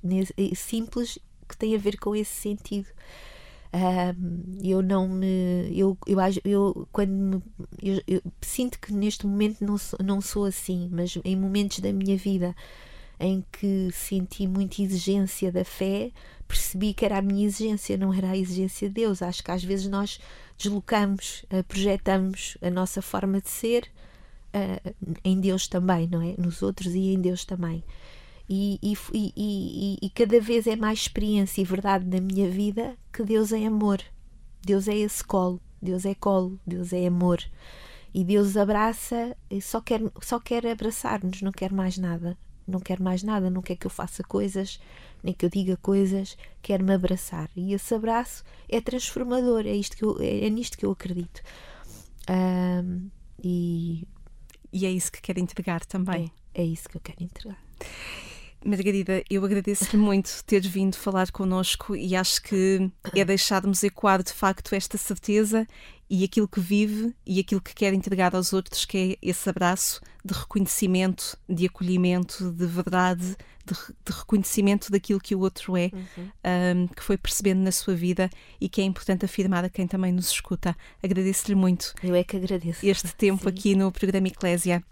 [0.56, 2.88] simples que tem a ver com esse sentido
[4.64, 5.68] eu não me.
[5.76, 7.42] Eu, eu, eu quando me,
[7.82, 11.92] eu, eu, sinto que neste momento não sou, não sou assim, mas em momentos da
[11.92, 12.56] minha vida
[13.20, 16.12] em que senti muita exigência da fé,
[16.48, 19.22] percebi que era a minha exigência, não era a exigência de Deus.
[19.22, 20.20] Acho que às vezes nós
[20.58, 23.90] deslocamos, uh, projetamos a nossa forma de ser
[24.54, 26.36] uh, em Deus também, não é?
[26.38, 27.84] Nos outros e em Deus também.
[28.50, 33.24] E, e, e, e, cada vez é mais experiência e verdade na minha vida que
[33.24, 34.02] Deus é amor.
[34.62, 37.42] Deus é esse colo, Deus é colo, Deus é amor.
[38.14, 42.38] E Deus abraça e só quer, só quer abraçar-nos, não quer mais nada.
[42.68, 44.80] Não quer mais nada, não quer que eu faça coisas,
[45.24, 47.50] nem que eu diga coisas, quer me abraçar.
[47.56, 51.42] E esse abraço é transformador, é, isto que eu, é, é nisto que eu acredito.
[52.30, 53.10] Um,
[53.44, 54.08] e,
[54.72, 56.32] e é isso que quero entregar também.
[56.54, 57.58] É, é isso que eu quero entregar.
[58.66, 64.32] Margarida, eu agradeço-lhe muito ter vindo falar connosco e acho que é deixarmos ecoar de
[64.32, 65.68] facto esta certeza
[66.10, 70.02] e aquilo que vive e aquilo que quer entregar aos outros, que é esse abraço
[70.24, 73.36] de reconhecimento, de acolhimento, de verdade,
[73.66, 73.74] de,
[74.06, 76.30] de reconhecimento daquilo que o outro é, uhum.
[76.76, 78.30] um, que foi percebendo na sua vida
[78.60, 80.76] e que é importante afirmar a quem também nos escuta.
[81.02, 81.94] Agradeço-lhe muito.
[82.04, 82.86] Eu é que agradeço.
[82.86, 83.50] Este tempo Sim.
[83.50, 84.84] aqui no programa Eclésia.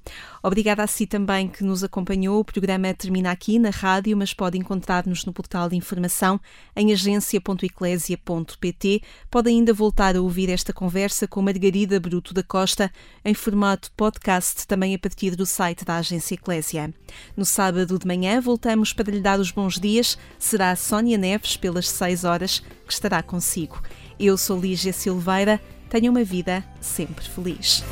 [0.42, 2.40] Obrigada a si também que nos acompanhou.
[2.40, 6.40] O programa termina aqui na rádio, mas pode encontrar-nos no portal de informação
[6.76, 9.02] em agência.eclésia.pt.
[9.30, 12.92] Pode ainda voltar a ouvir esta conversa com Margarida Bruto da Costa
[13.26, 16.94] em formato podcast, também a partir do site da Agência Eclésia.
[17.36, 20.18] No sábado de manhã, voltamos para lhe dar os bons dias.
[20.38, 23.82] Será Sónia Neves, pelas 6 horas, que estará consigo.
[24.20, 25.60] Eu sou Lígia Silveira.
[25.90, 27.84] Tenha uma vida sempre feliz.